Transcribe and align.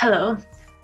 Hello, 0.00 0.36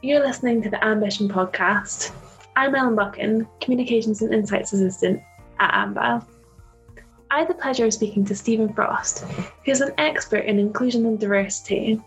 you're 0.03 0.27
listening 0.27 0.61
to 0.63 0.69
the 0.69 0.85
Ambition 0.85 1.29
podcast. 1.29 2.11
I'm 2.57 2.75
Ellen 2.75 2.97
Buchan, 2.97 3.47
Communications 3.61 4.23
and 4.23 4.35
Insights 4.35 4.73
Assistant 4.73 5.23
at 5.61 5.73
AMBA. 5.73 6.27
I 7.31 7.39
had 7.39 7.47
the 7.47 7.55
pleasure 7.55 7.85
of 7.87 7.95
speaking 7.95 8.25
to 8.25 8.35
Stephen 8.35 8.75
Frost, 8.75 9.21
who 9.21 9.71
is 9.71 9.81
an 9.81 9.95
expert 9.99 10.47
in 10.47 10.59
inclusion 10.59 11.07
and 11.07 11.17
diversity. 11.17 12.01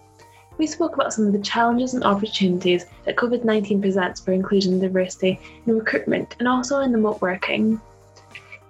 We 0.57 0.67
spoke 0.67 0.95
about 0.95 1.13
some 1.13 1.25
of 1.25 1.31
the 1.31 1.39
challenges 1.39 1.93
and 1.93 2.03
opportunities 2.03 2.85
that 3.05 3.15
COVID 3.15 3.45
19 3.45 3.79
presents 3.79 4.19
for 4.19 4.33
inclusion 4.33 4.73
and 4.73 4.81
diversity 4.81 5.39
in 5.65 5.77
recruitment 5.77 6.35
and 6.39 6.47
also 6.49 6.81
in 6.81 6.91
remote 6.91 7.21
working. 7.21 7.79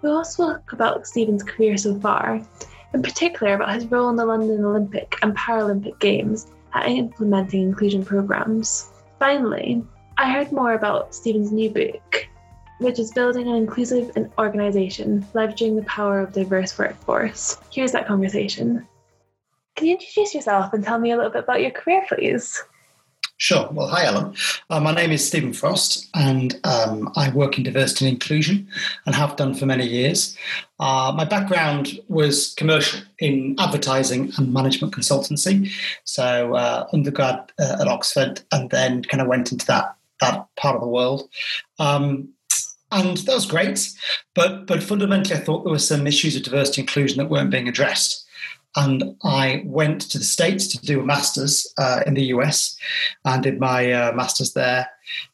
We 0.03 0.09
also 0.11 0.29
spoke 0.43 0.73
about 0.73 1.07
Stephen's 1.07 1.41
career 1.41 1.75
so 1.75 1.99
far, 1.99 2.39
in 2.93 3.01
particular 3.01 3.55
about 3.55 3.73
his 3.73 3.87
role 3.87 4.09
in 4.09 4.15
the 4.15 4.25
London 4.25 4.63
Olympic 4.63 5.17
and 5.23 5.35
Paralympic 5.35 5.97
Games 5.97 6.51
at 6.73 6.87
implementing 6.87 7.63
inclusion 7.63 8.03
programs. 8.03 8.89
Finally, 9.19 9.83
I 10.17 10.31
heard 10.31 10.51
more 10.51 10.73
about 10.73 11.13
Stephen's 11.13 11.51
new 11.51 11.69
book, 11.69 12.27
which 12.79 12.99
is 12.99 13.11
building 13.11 13.47
an 13.47 13.55
inclusive 13.55 14.11
organisation, 14.37 15.25
leveraging 15.33 15.75
the 15.75 15.85
power 15.85 16.19
of 16.19 16.33
diverse 16.33 16.77
workforce. 16.77 17.57
Here's 17.71 17.91
that 17.91 18.07
conversation. 18.07 18.87
Can 19.75 19.87
you 19.87 19.93
introduce 19.93 20.33
yourself 20.33 20.73
and 20.73 20.83
tell 20.83 20.99
me 20.99 21.11
a 21.11 21.15
little 21.15 21.31
bit 21.31 21.43
about 21.43 21.61
your 21.61 21.71
career, 21.71 22.03
please? 22.07 22.63
Sure. 23.39 23.69
Well, 23.71 23.87
hi, 23.87 24.05
Ellen. 24.05 24.33
Uh, 24.71 24.79
my 24.79 24.91
name 24.91 25.11
is 25.11 25.25
Stephen 25.25 25.53
Frost, 25.53 26.09
and 26.15 26.59
um, 26.63 27.11
I 27.15 27.29
work 27.29 27.55
in 27.57 27.63
diversity 27.63 28.07
and 28.07 28.15
inclusion 28.15 28.67
and 29.05 29.13
have 29.13 29.35
done 29.35 29.53
for 29.53 29.67
many 29.67 29.85
years. 29.85 30.35
Uh, 30.79 31.13
my 31.15 31.23
background 31.23 31.99
was 32.07 32.55
commercial 32.55 32.99
in 33.19 33.55
advertising 33.59 34.31
and 34.37 34.51
management 34.51 34.95
consultancy. 34.95 35.71
So, 36.03 36.55
uh, 36.55 36.87
undergrad 36.93 37.51
uh, 37.59 37.77
at 37.79 37.87
Oxford, 37.87 38.41
and 38.51 38.71
then 38.71 39.03
kind 39.03 39.21
of 39.21 39.27
went 39.27 39.51
into 39.51 39.67
that 39.67 39.95
that 40.19 40.47
part 40.55 40.73
of 40.73 40.81
the 40.81 40.87
world. 40.87 41.29
Um, 41.77 42.29
and 42.91 43.17
that 43.17 43.35
was 43.35 43.45
great, 43.45 43.87
but 44.33 44.65
but 44.65 44.81
fundamentally, 44.81 45.35
I 45.35 45.43
thought 45.43 45.63
there 45.63 45.73
were 45.73 45.77
some 45.77 46.07
issues 46.07 46.35
of 46.35 46.41
diversity 46.41 46.81
and 46.81 46.89
inclusion 46.89 47.19
that 47.19 47.29
weren't 47.29 47.51
being 47.51 47.67
addressed 47.67 48.26
and 48.77 49.15
I 49.23 49.63
went 49.65 50.01
to 50.11 50.19
the 50.19 50.23
States 50.23 50.67
to 50.67 50.77
do 50.77 51.01
a 51.01 51.05
master's 51.05 51.73
uh, 51.77 52.03
in 52.05 52.13
the 52.13 52.25
US 52.25 52.77
and 53.25 53.41
did 53.41 53.59
my 53.59 53.91
uh, 53.91 54.11
master's 54.13 54.53
there 54.53 54.87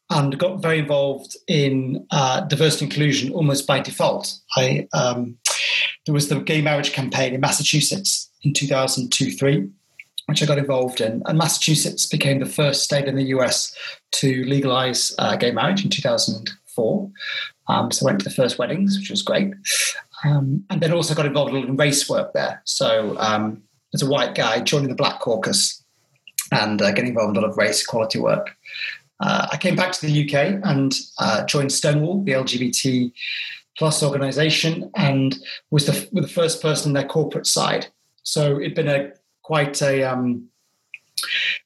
and 0.09 0.39
got 0.39 0.61
very 0.61 0.79
involved 0.79 1.35
in 1.47 2.07
uh, 2.11 2.41
diversity 2.41 2.85
inclusion 2.85 3.33
almost 3.33 3.67
by 3.67 3.81
default. 3.81 4.33
I, 4.55 4.87
um, 4.93 5.37
there 6.05 6.13
was 6.13 6.29
the 6.29 6.39
gay 6.39 6.61
marriage 6.61 6.93
campaign 6.93 7.33
in 7.33 7.41
Massachusetts 7.41 8.29
in 8.43 8.53
2002 8.53 9.31
3, 9.31 9.69
which 10.27 10.41
I 10.41 10.45
got 10.45 10.57
involved 10.57 11.01
in. 11.01 11.21
And 11.25 11.37
Massachusetts 11.37 12.05
became 12.05 12.39
the 12.39 12.45
first 12.45 12.83
state 12.83 13.05
in 13.05 13.15
the 13.15 13.25
US 13.35 13.75
to 14.13 14.45
legalize 14.45 15.13
uh, 15.19 15.35
gay 15.35 15.51
marriage 15.51 15.83
in 15.83 15.89
2004. 15.89 17.11
Um, 17.67 17.91
so 17.91 18.05
I 18.05 18.11
went 18.11 18.19
to 18.19 18.29
the 18.29 18.35
first 18.35 18.57
weddings, 18.57 18.97
which 18.97 19.09
was 19.09 19.21
great. 19.21 19.53
Um, 20.25 20.63
and 20.69 20.81
then 20.81 20.93
also 20.93 21.13
got 21.13 21.25
involved 21.25 21.53
in 21.53 21.75
race 21.75 22.09
work 22.09 22.33
there. 22.33 22.61
So 22.65 23.17
um, 23.19 23.63
as 23.93 24.01
a 24.01 24.09
white 24.09 24.35
guy 24.35 24.61
joining 24.61 24.89
the 24.89 24.95
Black 24.95 25.19
Caucus 25.19 25.83
and 26.51 26.81
uh, 26.81 26.91
getting 26.91 27.09
involved 27.09 27.35
in 27.35 27.43
a 27.43 27.45
lot 27.45 27.51
of 27.51 27.57
race 27.57 27.83
equality 27.83 28.19
work. 28.19 28.55
Uh, 29.19 29.47
I 29.51 29.57
came 29.57 29.75
back 29.75 29.91
to 29.93 30.05
the 30.05 30.23
UK 30.23 30.61
and 30.63 30.93
uh, 31.17 31.45
joined 31.45 31.71
Stonewall, 31.71 32.23
the 32.23 32.33
LGBT 32.33 33.11
plus 33.77 34.03
organization, 34.03 34.91
and 34.95 35.37
was 35.71 35.85
the, 35.85 36.09
was 36.11 36.25
the 36.25 36.31
first 36.31 36.61
person 36.61 36.89
in 36.89 36.93
their 36.93 37.07
corporate 37.07 37.47
side. 37.47 37.87
So 38.23 38.59
it'd 38.59 38.75
been 38.75 38.87
a 38.87 39.13
quite 39.41 39.81
a 39.81 40.03
um, 40.03 40.47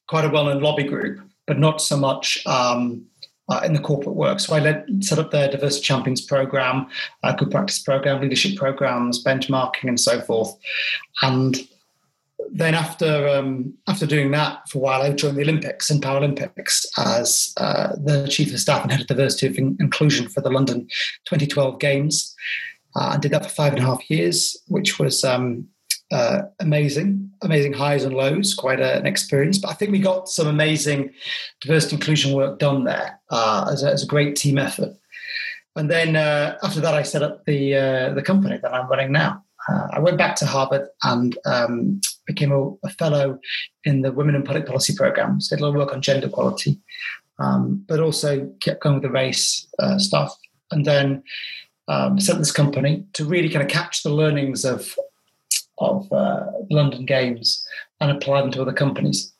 quite 0.06 0.24
a 0.24 0.28
well-known 0.28 0.62
lobby 0.62 0.84
group, 0.84 1.20
but 1.46 1.58
not 1.58 1.80
so 1.80 1.96
much 1.96 2.44
um, 2.46 3.06
uh, 3.48 3.60
in 3.64 3.72
the 3.72 3.80
corporate 3.80 4.16
work. 4.16 4.40
So 4.40 4.54
I 4.54 4.60
led, 4.60 4.86
set 5.04 5.18
up 5.18 5.30
their 5.30 5.50
diversity 5.50 5.84
champions 5.84 6.20
program, 6.20 6.86
uh, 7.22 7.32
good 7.32 7.50
practice 7.50 7.78
program, 7.78 8.20
leadership 8.20 8.56
programs, 8.56 9.22
benchmarking, 9.22 9.88
and 9.88 10.00
so 10.00 10.20
forth. 10.20 10.54
And 11.22 11.56
then 12.50 12.74
after 12.74 13.28
um, 13.28 13.74
after 13.88 14.06
doing 14.06 14.30
that 14.30 14.68
for 14.68 14.78
a 14.78 14.80
while, 14.80 15.02
I 15.02 15.12
joined 15.12 15.36
the 15.36 15.42
Olympics 15.42 15.90
and 15.90 16.02
Paralympics 16.02 16.86
as 16.96 17.52
uh, 17.56 17.96
the 17.96 18.26
chief 18.28 18.52
of 18.52 18.60
staff 18.60 18.82
and 18.82 18.92
head 18.92 19.00
of 19.00 19.06
diversity 19.06 19.58
and 19.58 19.80
inclusion 19.80 20.28
for 20.28 20.40
the 20.40 20.50
London 20.50 20.88
2012 21.26 21.78
Games. 21.78 22.34
Uh, 22.96 23.10
I 23.14 23.18
did 23.18 23.32
that 23.32 23.44
for 23.44 23.50
five 23.50 23.74
and 23.74 23.82
a 23.82 23.86
half 23.86 24.08
years, 24.10 24.56
which 24.68 24.98
was 24.98 25.24
um, 25.24 25.68
uh, 26.10 26.42
amazing, 26.60 27.30
amazing 27.42 27.72
highs 27.72 28.04
and 28.04 28.14
lows, 28.14 28.54
quite 28.54 28.80
a, 28.80 28.96
an 28.96 29.06
experience. 29.06 29.58
But 29.58 29.70
I 29.70 29.74
think 29.74 29.92
we 29.92 29.98
got 29.98 30.28
some 30.28 30.46
amazing 30.46 31.12
diversity 31.60 31.96
inclusion 31.96 32.34
work 32.34 32.58
done 32.58 32.84
there 32.84 33.20
uh, 33.30 33.68
as, 33.70 33.82
a, 33.82 33.92
as, 33.92 34.02
a, 34.02 34.06
great 34.06 34.34
team 34.36 34.58
effort. 34.58 34.94
And 35.76 35.90
then 35.90 36.16
uh, 36.16 36.58
after 36.62 36.80
that, 36.80 36.94
I 36.94 37.02
set 37.02 37.22
up 37.22 37.44
the 37.44 37.74
uh, 37.74 38.14
the 38.14 38.22
company 38.22 38.58
that 38.62 38.74
I'm 38.74 38.88
running 38.88 39.12
now. 39.12 39.44
Uh, 39.68 39.88
I 39.92 40.00
went 40.00 40.16
back 40.16 40.34
to 40.36 40.46
Harvard 40.46 40.88
and 41.02 41.36
um, 41.44 42.00
became 42.26 42.52
a, 42.52 42.70
a, 42.86 42.90
fellow 42.98 43.38
in 43.84 44.00
the 44.00 44.10
Women 44.10 44.34
in 44.34 44.42
Public 44.42 44.66
Policy 44.66 44.94
program. 44.96 45.40
So 45.40 45.56
did 45.56 45.62
a 45.62 45.66
lot 45.66 45.74
of 45.74 45.76
work 45.76 45.92
on 45.92 46.00
gender 46.00 46.28
equality, 46.28 46.80
um, 47.38 47.84
but 47.86 48.00
also 48.00 48.50
kept 48.60 48.82
going 48.82 48.96
with 48.96 49.02
the 49.02 49.10
race 49.10 49.66
uh, 49.78 49.98
stuff. 49.98 50.34
And 50.70 50.86
then 50.86 51.22
um, 51.86 52.18
set 52.18 52.38
this 52.38 52.52
company 52.52 53.04
to 53.14 53.24
really 53.24 53.48
kind 53.48 53.62
of 53.62 53.70
catch 53.70 54.02
the 54.02 54.10
learnings 54.10 54.64
of 54.64 54.94
of 55.80 56.10
uh, 56.12 56.46
London 56.70 57.06
Games 57.06 57.66
and 58.00 58.10
apply 58.10 58.40
them 58.40 58.50
to 58.52 58.62
other 58.62 58.72
companies. 58.72 59.32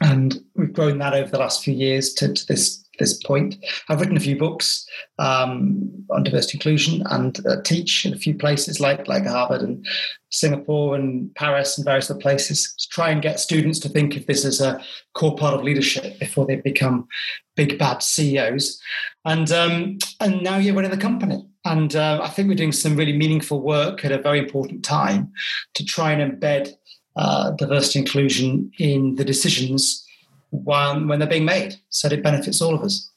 And 0.00 0.40
we've 0.56 0.72
grown 0.72 0.98
that 0.98 1.14
over 1.14 1.30
the 1.30 1.38
last 1.38 1.62
few 1.62 1.74
years 1.74 2.12
to, 2.14 2.32
to 2.32 2.46
this 2.46 2.82
this 2.98 3.14
point. 3.24 3.56
I've 3.88 4.00
written 4.00 4.16
a 4.16 4.20
few 4.20 4.36
books 4.36 4.86
um, 5.18 5.90
on 6.10 6.22
diversity 6.22 6.58
inclusion 6.58 7.02
and 7.10 7.44
uh, 7.46 7.62
teach 7.62 8.04
in 8.04 8.12
a 8.12 8.18
few 8.18 8.34
places 8.34 8.80
like 8.80 9.08
like 9.08 9.26
Harvard 9.26 9.62
and 9.62 9.84
Singapore 10.30 10.94
and 10.94 11.34
Paris 11.34 11.78
and 11.78 11.84
various 11.84 12.10
other 12.10 12.20
places 12.20 12.74
to 12.78 12.88
try 12.88 13.10
and 13.10 13.22
get 13.22 13.40
students 13.40 13.78
to 13.80 13.88
think 13.88 14.16
of 14.16 14.26
this 14.26 14.44
as 14.44 14.60
a 14.60 14.80
core 15.14 15.36
part 15.36 15.54
of 15.54 15.62
leadership 15.62 16.18
before 16.18 16.46
they 16.46 16.56
become 16.56 17.08
big 17.56 17.78
bad 17.78 18.02
CEOs. 18.02 18.80
And 19.24 19.50
um, 19.50 19.98
and 20.20 20.42
now 20.42 20.58
you're 20.58 20.74
running 20.74 20.90
the 20.90 20.96
company. 20.96 21.46
And 21.64 21.94
uh, 21.94 22.20
I 22.22 22.28
think 22.28 22.48
we're 22.48 22.54
doing 22.54 22.72
some 22.72 22.96
really 22.96 23.16
meaningful 23.16 23.60
work 23.60 24.04
at 24.04 24.12
a 24.12 24.18
very 24.18 24.38
important 24.38 24.84
time 24.84 25.32
to 25.74 25.84
try 25.84 26.12
and 26.12 26.40
embed 26.40 26.72
uh, 27.16 27.52
diversity 27.52 28.00
inclusion 28.00 28.70
in 28.78 29.14
the 29.14 29.24
decisions 29.24 30.04
when, 30.50 31.08
when 31.08 31.18
they're 31.18 31.28
being 31.28 31.44
made 31.44 31.76
so 31.88 32.08
that 32.08 32.18
it 32.18 32.22
benefits 32.22 32.60
all 32.60 32.74
of 32.74 32.82
us. 32.82 33.10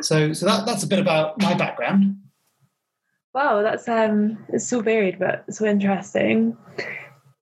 So, 0.00 0.32
so 0.32 0.46
that, 0.46 0.66
that's 0.66 0.82
a 0.82 0.86
bit 0.86 0.98
about 0.98 1.40
my 1.40 1.54
background. 1.54 2.16
Wow, 3.34 3.62
that's 3.62 3.88
um, 3.88 4.44
it's 4.50 4.68
so 4.68 4.80
varied 4.80 5.18
but 5.18 5.44
so 5.52 5.64
interesting. 5.64 6.56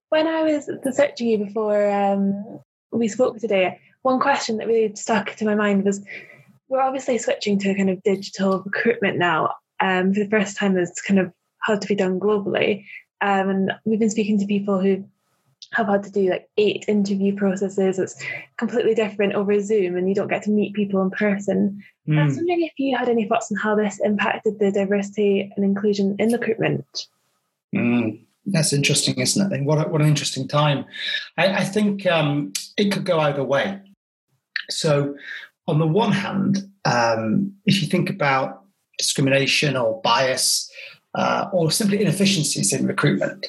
When 0.09 0.27
I 0.27 0.43
was 0.43 0.69
researching 0.85 1.27
you 1.27 1.45
before 1.45 1.89
um, 1.91 2.59
we 2.91 3.07
spoke 3.07 3.39
today, 3.39 3.79
one 4.01 4.19
question 4.19 4.57
that 4.57 4.67
really 4.67 4.95
stuck 4.95 5.35
to 5.35 5.45
my 5.45 5.55
mind 5.55 5.83
was 5.83 6.03
we're 6.69 6.81
obviously 6.81 7.17
switching 7.17 7.59
to 7.59 7.71
a 7.71 7.75
kind 7.75 7.89
of 7.89 8.01
digital 8.03 8.61
recruitment 8.63 9.17
now 9.17 9.53
um, 9.81 10.13
for 10.13 10.23
the 10.23 10.29
first 10.29 10.57
time 10.57 10.73
that's 10.73 11.01
kind 11.01 11.19
of 11.19 11.33
had 11.63 11.81
to 11.81 11.87
be 11.87 11.95
done 11.95 12.19
globally. 12.19 12.85
Um, 13.21 13.49
and 13.49 13.71
we've 13.85 13.99
been 13.99 14.09
speaking 14.09 14.39
to 14.39 14.45
people 14.45 14.79
who 14.79 15.05
have 15.73 15.87
had 15.87 16.03
to 16.03 16.11
do 16.11 16.29
like 16.29 16.49
eight 16.57 16.85
interview 16.87 17.35
processes. 17.35 17.99
It's 17.99 18.21
completely 18.57 18.93
different 18.93 19.33
over 19.33 19.59
Zoom, 19.61 19.95
and 19.95 20.09
you 20.09 20.15
don't 20.15 20.27
get 20.27 20.43
to 20.43 20.49
meet 20.49 20.73
people 20.73 21.01
in 21.01 21.11
person. 21.11 21.83
Mm. 22.07 22.19
I 22.19 22.25
was 22.25 22.33
hmm. 22.33 22.39
wondering 22.39 22.63
if 22.63 22.73
you 22.77 22.97
had 22.97 23.09
any 23.09 23.27
thoughts 23.27 23.51
on 23.51 23.57
how 23.57 23.75
this 23.75 23.99
impacted 24.03 24.59
the 24.59 24.71
diversity 24.71 25.51
and 25.55 25.63
inclusion 25.63 26.15
in 26.19 26.31
recruitment. 26.31 27.07
Mm. 27.73 28.25
That's 28.45 28.73
interesting, 28.73 29.19
isn't 29.19 29.53
it? 29.53 29.63
What, 29.63 29.85
a, 29.85 29.89
what 29.89 30.01
an 30.01 30.07
interesting 30.07 30.47
time. 30.47 30.85
I, 31.37 31.47
I 31.47 31.63
think 31.63 32.07
um, 32.07 32.53
it 32.75 32.91
could 32.91 33.05
go 33.05 33.19
either 33.19 33.43
way. 33.43 33.79
So, 34.69 35.15
on 35.67 35.77
the 35.79 35.87
one 35.87 36.11
hand, 36.11 36.57
um, 36.85 37.53
if 37.65 37.81
you 37.81 37.87
think 37.87 38.09
about 38.09 38.60
discrimination 39.01 39.75
or 39.75 40.01
bias 40.01 40.71
uh, 41.15 41.49
or 41.51 41.71
simply 41.71 42.01
inefficiencies 42.01 42.71
in 42.71 42.85
recruitment, 42.85 43.47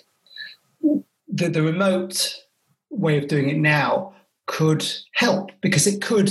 the, 0.80 1.48
the 1.48 1.62
remote 1.62 2.36
way 2.90 3.18
of 3.18 3.28
doing 3.28 3.48
it 3.48 3.56
now 3.56 4.14
could 4.52 4.86
help 5.14 5.50
because 5.62 5.86
it 5.86 6.02
could 6.02 6.30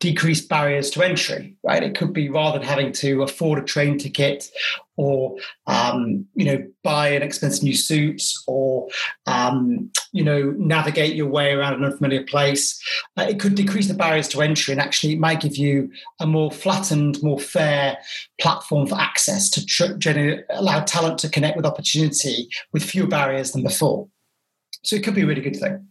decrease 0.00 0.44
barriers 0.44 0.90
to 0.90 1.02
entry 1.04 1.56
right? 1.62 1.84
It 1.84 1.96
could 1.96 2.12
be 2.12 2.28
rather 2.28 2.58
than 2.58 2.66
having 2.66 2.90
to 2.94 3.22
afford 3.22 3.60
a 3.60 3.62
train 3.62 3.96
ticket 3.96 4.50
or 4.96 5.36
um, 5.68 6.26
you 6.34 6.46
know 6.46 6.66
buy 6.82 7.10
an 7.10 7.22
expensive 7.22 7.62
new 7.62 7.76
suit 7.76 8.22
or 8.48 8.88
um, 9.26 9.88
you 10.10 10.24
know 10.24 10.52
navigate 10.58 11.14
your 11.14 11.28
way 11.28 11.52
around 11.52 11.74
an 11.74 11.84
unfamiliar 11.84 12.24
place 12.24 12.82
uh, 13.16 13.26
it 13.28 13.38
could 13.38 13.54
decrease 13.54 13.86
the 13.86 13.94
barriers 13.94 14.26
to 14.26 14.42
entry 14.42 14.72
and 14.72 14.80
actually 14.80 15.12
it 15.12 15.20
might 15.20 15.40
give 15.40 15.56
you 15.56 15.88
a 16.18 16.26
more 16.26 16.50
flattened 16.50 17.22
more 17.22 17.38
fair 17.38 17.96
platform 18.40 18.84
for 18.84 18.98
access 18.98 19.48
to 19.48 19.64
tr- 19.64 20.10
allow 20.50 20.80
talent 20.80 21.18
to 21.18 21.28
connect 21.28 21.56
with 21.56 21.64
opportunity 21.64 22.48
with 22.72 22.82
fewer 22.82 23.06
barriers 23.06 23.52
than 23.52 23.62
before. 23.62 24.08
So 24.82 24.96
it 24.96 25.04
could 25.04 25.14
be 25.14 25.22
a 25.22 25.26
really 25.26 25.42
good 25.42 25.56
thing 25.56 25.86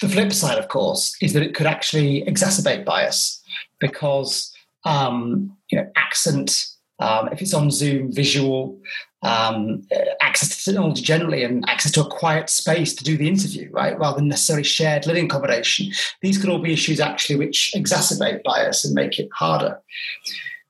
the 0.00 0.08
flip 0.08 0.32
side, 0.32 0.58
of 0.58 0.68
course, 0.68 1.16
is 1.20 1.32
that 1.32 1.42
it 1.42 1.54
could 1.54 1.66
actually 1.66 2.24
exacerbate 2.24 2.84
bias 2.84 3.42
because 3.80 4.54
um, 4.84 5.56
you 5.70 5.78
know 5.78 5.90
accent, 5.96 6.66
um, 6.98 7.28
if 7.32 7.42
it's 7.42 7.54
on 7.54 7.70
Zoom, 7.70 8.12
visual, 8.12 8.78
um, 9.22 9.82
access 10.20 10.56
to 10.56 10.64
technology 10.64 11.02
generally, 11.02 11.42
and 11.44 11.68
access 11.68 11.92
to 11.92 12.02
a 12.02 12.10
quiet 12.10 12.48
space 12.50 12.94
to 12.94 13.04
do 13.04 13.16
the 13.16 13.28
interview, 13.28 13.70
right, 13.72 13.98
rather 13.98 14.16
than 14.16 14.28
necessarily 14.28 14.64
shared 14.64 15.06
living 15.06 15.26
accommodation. 15.26 15.90
These 16.22 16.38
could 16.38 16.50
all 16.50 16.58
be 16.58 16.72
issues 16.72 17.00
actually 17.00 17.36
which 17.36 17.72
exacerbate 17.74 18.42
bias 18.42 18.84
and 18.84 18.94
make 18.94 19.18
it 19.18 19.28
harder. 19.32 19.80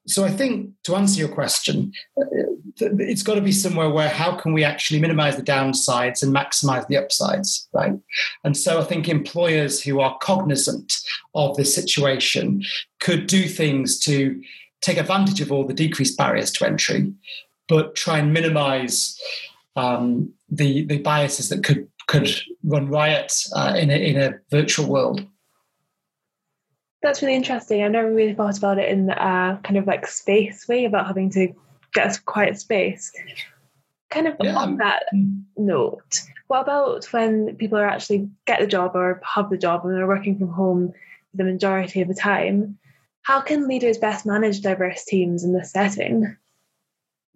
So 0.07 0.25
I 0.25 0.31
think 0.31 0.71
to 0.85 0.97
answer 0.97 1.19
your 1.19 1.31
question, 1.31 1.93
uh, 2.19 2.25
it's 2.81 3.23
got 3.23 3.35
to 3.35 3.41
be 3.41 3.53
somewhere 3.53 3.91
where 3.91 4.09
how 4.09 4.37
can 4.37 4.53
we 4.53 4.65
actually 4.65 5.01
minimize 5.01 5.37
the 5.37 5.43
downsides 5.43 6.23
and 6.23 6.35
maximize 6.35 6.87
the 6.89 6.97
upsides, 6.97 7.69
right? 7.73 7.99
And 8.43 8.57
so 8.57 8.81
I 8.81 8.85
think 8.85 9.09
employers 9.09 9.83
who 9.83 10.01
are 10.01 10.19
cognizant 10.19 10.93
of 11.35 11.57
this 11.57 11.75
situation 11.75 12.63
could 13.01 13.27
do 13.27 13.49
things 13.49 13.99
to 14.01 14.43
take 14.81 14.99
advantage 14.99 15.41
of 15.41 15.51
all 15.51 15.67
the 15.67 15.75
decreased 15.75 16.19
barriers 16.19 16.51
to 16.53 16.67
entry, 16.67 17.13
but 17.69 17.95
try 17.95 18.19
and 18.19 18.33
minimize 18.33 19.19
um, 19.77 20.33
the 20.51 20.85
the 20.85 20.99
biases 20.99 21.49
that 21.49 21.65
could 21.65 21.89
could 22.07 22.29
run 22.65 22.89
riot 22.89 23.33
uh, 23.55 23.75
in 23.77 23.91
a, 23.91 23.95
in 23.95 24.21
a 24.21 24.39
virtual 24.51 24.87
world. 24.87 25.27
That's 27.03 27.23
really 27.23 27.35
interesting. 27.35 27.83
I've 27.83 27.93
never 27.93 28.13
really 28.13 28.35
thought 28.35 28.57
about 28.57 28.79
it 28.79 28.89
in 28.89 29.11
a 29.11 29.61
kind 29.63 29.77
of 29.77 29.87
like 29.87 30.07
space 30.07 30.67
way 30.67 30.87
about 30.87 31.07
having 31.07 31.31
to 31.31 31.55
get 31.95 32.17
a 32.17 32.23
quiet 32.23 32.59
space. 32.59 33.13
Kind 34.11 34.29
of 34.29 34.37
yeah. 34.41 34.57
on 34.57 34.77
that 34.77 35.05
note, 35.57 36.23
what 36.49 36.61
about 36.61 37.05
when 37.07 37.57
people 37.57 37.79
are 37.79 37.87
actually 37.87 38.29
get 38.47 38.61
the 38.61 38.67
job 38.67 38.93
or 38.95 39.21
have 39.25 39.51
the 39.51 39.57
job 39.57 39.85
and 39.85 39.95
they're 39.95 40.07
working 40.07 40.39
from 40.39 40.49
home 40.49 40.93
the 41.33 41.45
majority 41.45 42.01
of 42.01 42.09
the 42.09 42.15
time? 42.15 42.79
How 43.23 43.41
can 43.41 43.67
leaders 43.67 43.99
best 43.99 44.27
manage 44.27 44.61
diverse 44.61 45.05
teams 45.05 45.43
in 45.43 45.55
this 45.55 45.73
setting? 45.73 46.37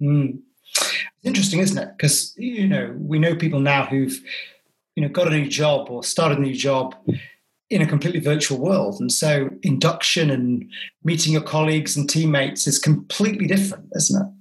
Mm. 0.00 0.40
It's 0.62 1.24
interesting, 1.24 1.60
isn't 1.60 1.78
it? 1.78 1.88
Because 1.96 2.34
you 2.36 2.68
know 2.68 2.94
we 2.98 3.18
know 3.18 3.34
people 3.34 3.60
now 3.60 3.86
who've 3.86 4.16
you 4.94 5.02
know 5.02 5.08
got 5.08 5.26
a 5.26 5.30
new 5.30 5.48
job 5.48 5.90
or 5.90 6.04
started 6.04 6.38
a 6.38 6.42
new 6.42 6.54
job 6.54 6.94
in 7.70 7.82
a 7.82 7.86
completely 7.86 8.20
virtual 8.20 8.58
world. 8.58 9.00
And 9.00 9.12
so 9.12 9.50
induction 9.62 10.30
and 10.30 10.70
meeting 11.04 11.32
your 11.32 11.42
colleagues 11.42 11.96
and 11.96 12.08
teammates 12.08 12.66
is 12.66 12.78
completely 12.78 13.46
different, 13.46 13.88
isn't 13.94 14.22
it? 14.22 14.32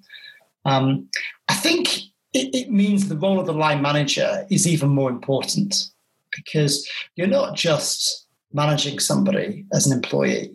Um, 0.67 1.07
I 1.47 1.55
think 1.55 1.97
it, 2.33 2.53
it 2.53 2.69
means 2.69 3.07
the 3.07 3.17
role 3.17 3.39
of 3.39 3.47
the 3.47 3.53
line 3.53 3.81
manager 3.81 4.45
is 4.51 4.67
even 4.67 4.89
more 4.89 5.09
important 5.09 5.89
because 6.35 6.87
you're 7.15 7.25
not 7.25 7.55
just 7.55 8.27
managing 8.53 8.99
somebody 8.99 9.65
as 9.73 9.87
an 9.87 9.93
employee. 9.93 10.53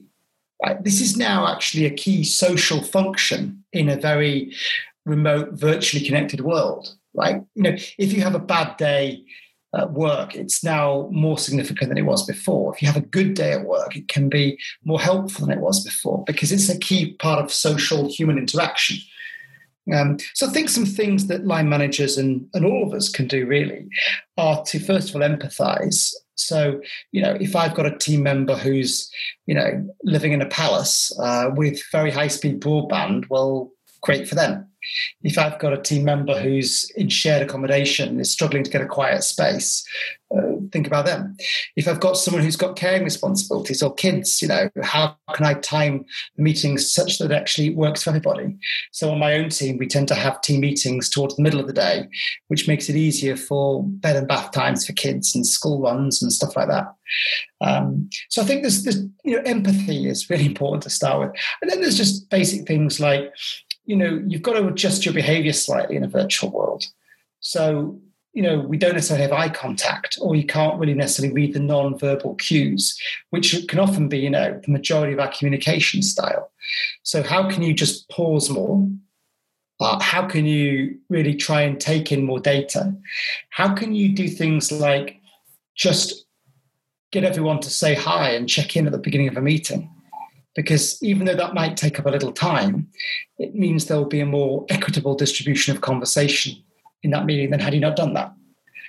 Right? 0.65 0.83
This 0.85 1.01
is 1.01 1.17
now 1.17 1.49
actually 1.49 1.87
a 1.87 1.91
key 1.91 2.23
social 2.23 2.83
function 2.83 3.65
in 3.73 3.89
a 3.89 3.97
very 3.97 4.55
remote, 5.05 5.49
virtually 5.53 6.05
connected 6.05 6.43
world. 6.43 6.95
Right? 7.15 7.43
You 7.55 7.63
know, 7.63 7.77
if 7.99 8.13
you 8.13 8.21
have 8.21 8.35
a 8.35 8.39
bad 8.39 8.77
day 8.77 9.25
at 9.75 9.93
work, 9.93 10.35
it's 10.35 10.63
now 10.63 11.09
more 11.11 11.39
significant 11.39 11.89
than 11.89 11.99
it 11.99 12.07
was 12.07 12.27
before. 12.27 12.75
If 12.75 12.83
you 12.83 12.89
have 12.89 13.03
a 13.03 13.07
good 13.07 13.33
day 13.35 13.53
at 13.53 13.65
work, 13.65 13.97
it 13.97 14.09
can 14.09 14.29
be 14.29 14.59
more 14.85 15.01
helpful 15.01 15.47
than 15.47 15.57
it 15.57 15.63
was 15.63 15.83
before 15.83 16.23
because 16.27 16.53
it's 16.53 16.69
a 16.69 16.79
key 16.79 17.15
part 17.15 17.43
of 17.43 17.51
social 17.51 18.11
human 18.13 18.37
interaction. 18.37 18.99
Um, 19.93 20.19
so 20.35 20.47
I 20.47 20.51
think 20.51 20.69
some 20.69 20.87
things 20.87 21.27
that 21.27 21.47
line 21.47 21.69
managers 21.69 22.19
and, 22.19 22.47
and 22.55 22.65
all 22.65 22.87
of 22.87 22.95
us 22.95 23.09
can 23.09 23.27
do 23.27 23.47
really 23.47 23.89
are 24.37 24.63
to 24.65 24.79
first 24.79 25.09
of 25.09 25.17
all 25.17 25.23
empathize. 25.23 26.13
So, 26.35 26.81
you 27.11 27.23
know, 27.23 27.37
if 27.41 27.55
I've 27.57 27.75
got 27.75 27.87
a 27.87 27.99
team 27.99 28.23
member 28.23 28.57
who's, 28.57 29.11
you 29.47 29.55
know, 29.55 29.87
living 30.05 30.33
in 30.33 30.43
a 30.43 30.49
palace 30.49 31.13
uh, 31.19 31.51
with 31.55 31.83
very 31.91 32.11
high 32.11 32.29
speed 32.29 32.61
broadband, 32.61 33.27
well, 33.29 33.71
great 34.03 34.29
for 34.29 34.35
them. 34.35 34.69
If 35.23 35.39
I've 35.39 35.61
got 35.61 35.73
a 35.73 35.81
team 35.81 36.05
member 36.05 36.39
who's 36.39 36.91
in 36.97 37.09
shared 37.09 37.43
accommodation 37.43 38.19
is 38.19 38.33
struggling 38.33 38.65
to 38.65 38.71
get 38.71 38.83
a 38.83 38.87
quiet 38.87 39.23
space, 39.23 39.87
uh, 40.37 40.57
think 40.73 40.89
about 40.89 41.07
them. 41.07 41.37
If 41.77 41.87
I've 41.87 42.01
got 42.01 42.17
someone 42.17 42.43
who's 42.43 42.57
got 42.57 42.75
caring 42.75 43.05
responsibilities 43.05 43.81
or 43.81 43.95
kids, 43.95 44.43
you 44.43 44.49
know, 44.49 44.71
how 44.83 45.17
can 45.35 45.47
I 45.47 45.55
time 45.55 46.05
the 46.37 46.43
meetings 46.43 46.93
such 46.93 47.19
that 47.19 47.31
it 47.31 47.35
actually 47.35 47.71
works 47.71 48.03
for 48.03 48.11
everybody? 48.11 48.57
So 48.91 49.13
on 49.13 49.21
my 49.21 49.35
own 49.35 49.51
team, 49.51 49.79
we 49.79 49.87
tend 49.87 50.09
to 50.09 50.17
have 50.17 50.41
team 50.41 50.61
meetings 50.61 51.09
towards 51.09 51.37
the 51.37 51.43
middle 51.43 51.61
of 51.61 51.69
the 51.69 51.73
day, 51.73 52.09
which 52.49 52.67
makes 52.67 52.89
it 52.89 52.97
easier 52.97 53.37
for 53.37 53.85
bed 53.85 54.17
and 54.17 54.27
bath 54.27 54.51
times 54.51 54.85
for 54.85 54.95
kids 54.95 55.33
and 55.35 55.47
school 55.47 55.81
runs 55.81 56.23
and 56.23 56.33
stuff 56.33 56.57
like 56.57 56.69
that. 56.69 56.93
Um, 57.61 58.09
so 58.31 58.43
I 58.43 58.47
think 58.47 58.63
there's, 58.63 58.83
there's, 58.83 59.05
you 59.23 59.37
know, 59.37 59.43
empathy 59.45 60.09
is 60.09 60.29
really 60.29 60.47
important 60.47 60.83
to 60.85 60.91
start 60.91 61.21
with. 61.21 61.41
And 61.61 61.71
then 61.71 61.81
there's 61.81 61.97
just 61.97 62.29
basic 62.31 62.67
things 62.67 62.99
like 62.99 63.33
you 63.85 63.97
know, 63.97 64.23
you've 64.27 64.43
got 64.43 64.55
to 64.55 64.67
adjust 64.67 65.05
your 65.05 65.15
behavior 65.15 65.53
slightly 65.53 65.97
in 65.97 66.05
a 66.05 66.09
virtual 66.09 66.51
world. 66.51 66.85
So, 67.41 68.01
you 68.33 68.43
know, 68.43 68.61
we 68.61 68.79
don't 68.79 68.95
necessarily 68.95 69.23
have 69.23 69.33
eye 69.33 69.49
contact, 69.49 70.17
or 70.21 70.35
you 70.35 70.47
can't 70.47 70.79
really 70.79 70.95
necessarily 70.95 71.35
read 71.35 71.53
the 71.53 71.61
non-verbal 71.61 72.37
cues, 72.37 72.99
which 73.31 73.67
can 73.69 73.79
often 73.79 74.09
be, 74.09 74.19
you 74.19 74.31
know, 74.31 74.59
the 74.65 74.71
majority 74.71 75.13
of 75.13 75.19
our 75.19 75.31
communication 75.31 76.03
style. 76.03 76.51
So, 77.03 77.23
how 77.23 77.51
can 77.51 77.63
you 77.63 77.75
just 77.75 78.09
pause 78.09 78.49
more? 78.49 78.89
Uh, 79.81 80.01
how 80.01 80.27
can 80.27 80.47
you 80.47 80.97
really 81.09 81.35
try 81.35 81.63
and 81.63 81.81
take 81.81 82.13
in 82.13 82.25
more 82.25 82.39
data? 82.39 82.95
How 83.51 83.75
can 83.75 83.95
you 83.95 84.15
do 84.15 84.29
things 84.29 84.71
like 84.71 85.21
just 85.75 86.25
get 87.11 87.25
everyone 87.25 87.59
to 87.61 87.71
say 87.71 87.95
hi 87.95 88.31
and 88.31 88.49
check 88.49 88.77
in 88.77 88.87
at 88.87 88.93
the 88.93 88.99
beginning 88.99 89.29
of 89.29 89.37
a 89.37 89.43
meeting? 89.43 89.91
Because 90.55 91.03
even 91.03 91.27
though 91.27 91.35
that 91.35 91.55
might 91.55 91.77
take 91.77 91.99
up 91.99 92.07
a 92.07 92.11
little 92.11 92.33
time, 92.33 92.89
it 93.39 93.55
means 93.55 93.87
there 93.87 93.97
will 93.97 94.05
be 94.05 94.21
a 94.21 94.27
more 94.27 94.67
equitable 94.69 95.15
distribution 95.15 95.75
of 95.75 95.81
conversation 95.81 96.63
in 97.03 97.11
that 97.11 97.25
meeting 97.25 97.51
than 97.51 97.61
had 97.61 97.75
you 97.75 97.81
not 97.81 97.97
done 97.97 98.15
that. 98.15 98.33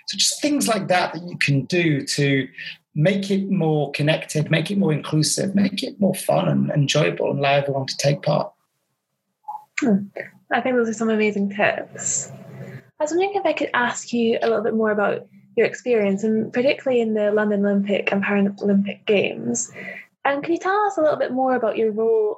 So 0.08 0.18
just 0.18 0.42
things 0.42 0.68
like 0.68 0.88
that 0.90 1.14
that 1.14 1.24
you 1.24 1.38
can 1.38 1.66
do 1.66 2.06
to 2.06 2.48
make 2.96 3.32
it 3.32 3.50
more 3.50 3.92
connected, 3.92 4.52
make 4.52 4.70
it 4.70 4.78
more 4.78 4.94
inclusive, 4.94 5.56
make 5.56 5.82
it 5.84 6.00
more 6.00 6.14
fun 6.14 6.48
and 6.48 6.70
enjoyable, 6.72 7.30
and 7.30 7.40
allow 7.40 7.54
everyone 7.54 7.88
to 7.88 7.98
take 7.98 8.22
part. 8.22 8.52
Hmm. 9.80 10.08
I 10.52 10.62
think 10.62 10.76
those 10.76 10.90
are 10.90 10.94
some 10.94 11.10
amazing 11.10 11.50
tips. 11.50 12.32
I 13.00 13.04
was 13.04 13.12
wondering 13.12 13.34
if 13.36 13.46
I 13.46 13.54
could 13.54 13.72
ask 13.74 14.14
you 14.14 14.38
a 14.42 14.48
little 14.48 14.64
bit 14.64 14.76
more 14.76 14.92
about 14.92 15.28
your 15.56 15.66
experience, 15.66 16.24
and 16.24 16.52
particularly 16.54 17.02
in 17.02 17.14
the 17.14 17.32
London 17.32 17.66
Olympic 17.66 18.12
and 18.12 18.24
Paralympic 18.24 19.06
Games. 19.06 19.72
And 20.26 20.44
can 20.44 20.54
you 20.54 20.60
tell 20.60 20.86
us 20.86 20.98
a 20.98 21.02
little 21.02 21.18
bit 21.18 21.32
more 21.32 21.56
about 21.56 21.78
your 21.78 21.92
role 21.92 22.38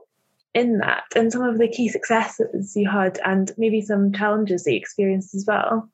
in 0.53 0.77
that 0.79 1.03
and 1.15 1.31
some 1.31 1.43
of 1.43 1.57
the 1.57 1.67
key 1.67 1.89
successes 1.89 2.75
you 2.75 2.89
had 2.89 3.19
and 3.25 3.51
maybe 3.57 3.81
some 3.81 4.13
challenges 4.13 4.63
that 4.63 4.71
you 4.71 4.77
experienced 4.77 5.35
as 5.35 5.45
well? 5.45 5.89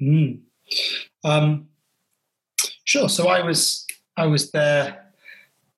Mm. 0.00 0.40
Um, 1.22 1.68
sure. 2.84 3.08
So 3.08 3.28
I 3.28 3.42
was 3.42 3.86
I 4.16 4.26
was 4.26 4.50
there 4.50 5.04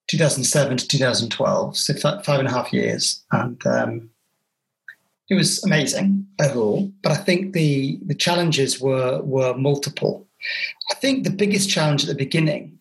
2007 0.08 0.76
to 0.78 0.88
2012, 0.88 1.76
so 1.76 1.94
five 1.94 2.38
and 2.38 2.48
a 2.48 2.50
half 2.50 2.72
years, 2.72 3.24
and 3.32 3.64
um, 3.66 4.10
it 5.28 5.34
was 5.34 5.62
amazing 5.64 6.26
overall. 6.40 6.90
But 7.02 7.12
I 7.12 7.16
think 7.16 7.52
the 7.52 7.98
the 8.06 8.14
challenges 8.14 8.80
were 8.80 9.20
were 9.22 9.54
multiple. 9.54 10.26
I 10.90 10.94
think 10.94 11.24
the 11.24 11.30
biggest 11.30 11.68
challenge 11.68 12.04
at 12.04 12.08
the 12.08 12.14
beginning 12.14 12.78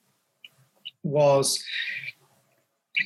was 1.03 1.63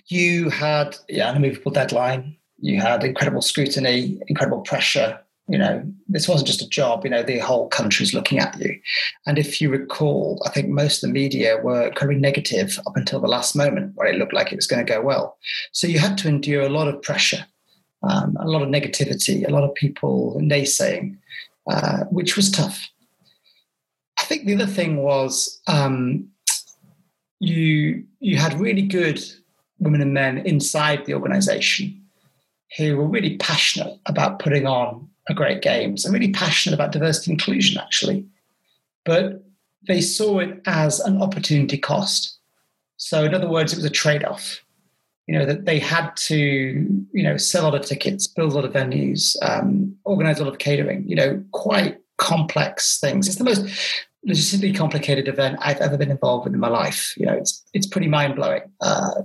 you 0.08 0.50
had 0.50 0.98
yeah, 1.08 1.29
an 1.29 1.43
immovable 1.43 1.72
deadline. 1.72 2.36
You 2.60 2.81
had 2.81 3.03
incredible 3.03 3.41
scrutiny, 3.41 4.19
incredible 4.27 4.62
pressure. 4.62 5.19
You 5.48 5.58
know, 5.58 5.84
this 6.08 6.27
wasn't 6.27 6.48
just 6.48 6.62
a 6.62 6.69
job. 6.69 7.03
You 7.03 7.10
know, 7.10 7.24
the 7.24 7.39
whole 7.39 7.69
country's 7.69 8.13
looking 8.13 8.38
at 8.38 8.60
you. 8.60 8.79
And 9.25 9.39
if 9.39 9.60
you 9.60 9.69
recall, 9.69 10.41
I 10.46 10.50
think 10.51 10.67
most 10.67 11.03
of 11.03 11.10
the 11.10 11.13
media 11.13 11.58
were 11.58 11.88
incredibly 11.88 12.19
negative 12.19 12.79
up 12.86 12.96
until 12.96 13.19
the 13.19 13.27
last 13.27 13.55
moment, 13.55 13.93
where 13.96 14.08
it 14.08 14.17
looked 14.17 14.34
like 14.34 14.51
it 14.51 14.58
was 14.58 14.67
going 14.67 14.86
to 14.86 14.91
go 14.91 15.01
well. 15.01 15.38
So 15.72 15.88
you 15.88 15.98
had 15.98 16.17
to 16.19 16.27
endure 16.27 16.62
a 16.62 16.69
lot 16.69 16.88
of 16.88 17.01
pressure, 17.01 17.46
um, 18.03 18.38
a 18.39 18.48
lot 18.48 18.62
of 18.62 18.69
negativity, 18.69 19.48
a 19.48 19.51
lot 19.51 19.63
of 19.63 19.74
people 19.74 20.39
naysaying, 20.39 21.17
uh, 21.67 22.03
which 22.12 22.36
was 22.36 22.51
tough. 22.51 22.88
I 24.19 24.24
think 24.25 24.46
the 24.46 24.53
other 24.53 24.67
thing 24.67 24.98
was 24.98 25.60
um, 25.65 26.27
you 27.39 28.03
you 28.19 28.38
had 28.38 28.60
really 28.60 28.81
good 28.81 29.19
women 29.79 30.01
and 30.01 30.13
men 30.13 30.38
inside 30.39 31.05
the 31.05 31.13
organization 31.13 32.01
who 32.77 32.98
were 32.98 33.07
really 33.07 33.38
passionate 33.38 33.98
about 34.05 34.39
putting 34.39 34.67
on 34.67 35.09
a 35.27 35.33
great 35.33 35.62
games 35.62 36.05
and 36.05 36.13
really 36.13 36.31
passionate 36.31 36.75
about 36.75 36.91
diversity 36.91 37.31
and 37.31 37.39
inclusion, 37.39 37.79
actually. 37.79 38.25
But 39.05 39.43
they 39.88 40.01
saw 40.01 40.39
it 40.39 40.62
as 40.65 41.00
an 41.00 41.21
opportunity 41.21 41.77
cost. 41.77 42.38
So, 42.98 43.24
in 43.24 43.33
other 43.33 43.50
words, 43.50 43.71
it 43.71 43.77
was 43.77 43.86
a 43.86 43.89
trade 43.89 44.24
off. 44.24 44.62
You 45.27 45.38
know, 45.38 45.45
that 45.45 45.65
they 45.65 45.77
had 45.77 46.15
to, 46.17 46.36
you 46.38 47.24
know, 47.24 47.38
sell 47.38 47.63
a 47.63 47.69
lot 47.69 47.75
of 47.75 47.86
tickets, 47.86 48.25
build 48.25 48.51
a 48.51 48.55
lot 48.55 48.65
of 48.65 48.74
venues, 48.74 49.36
um, 49.43 49.95
organize 50.03 50.39
a 50.39 50.43
lot 50.43 50.53
of 50.53 50.59
catering, 50.59 51.07
you 51.07 51.15
know, 51.15 51.43
quite 51.51 52.00
complex 52.17 53.00
things. 53.00 53.27
It's 53.27 53.38
the 53.38 53.43
most 53.43 53.62
logistically 54.27 54.75
complicated 54.75 55.27
event 55.27 55.59
I've 55.62 55.77
ever 55.77 55.98
been 55.98 56.12
involved 56.12 56.45
with 56.45 56.53
in 56.53 56.59
my 56.59 56.67
life. 56.67 57.13
You 57.15 57.27
know, 57.27 57.33
it's 57.33 57.63
it's 57.74 57.88
pretty 57.88 58.07
mind 58.07 58.36
blowing. 58.36 58.63
Uh, 58.81 59.21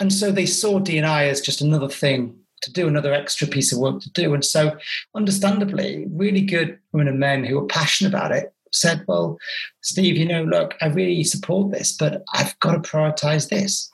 and 0.00 0.12
so 0.12 0.30
they 0.30 0.46
saw 0.46 0.78
DNI 0.78 1.28
as 1.28 1.40
just 1.40 1.60
another 1.60 1.88
thing 1.88 2.38
to 2.62 2.72
do, 2.72 2.88
another 2.88 3.12
extra 3.12 3.46
piece 3.46 3.72
of 3.72 3.78
work 3.78 4.00
to 4.00 4.10
do. 4.12 4.34
And 4.34 4.44
so, 4.44 4.76
understandably, 5.14 6.06
really 6.10 6.40
good 6.40 6.78
women 6.92 7.08
and 7.08 7.18
men 7.18 7.44
who 7.44 7.56
were 7.56 7.66
passionate 7.66 8.10
about 8.10 8.32
it 8.32 8.52
said, 8.72 9.04
"Well, 9.06 9.38
Steve, 9.82 10.16
you 10.16 10.26
know, 10.26 10.44
look, 10.44 10.74
I 10.80 10.86
really 10.86 11.24
support 11.24 11.72
this, 11.72 11.92
but 11.92 12.22
I've 12.34 12.58
got 12.60 12.72
to 12.72 12.90
prioritize 12.90 13.48
this." 13.48 13.90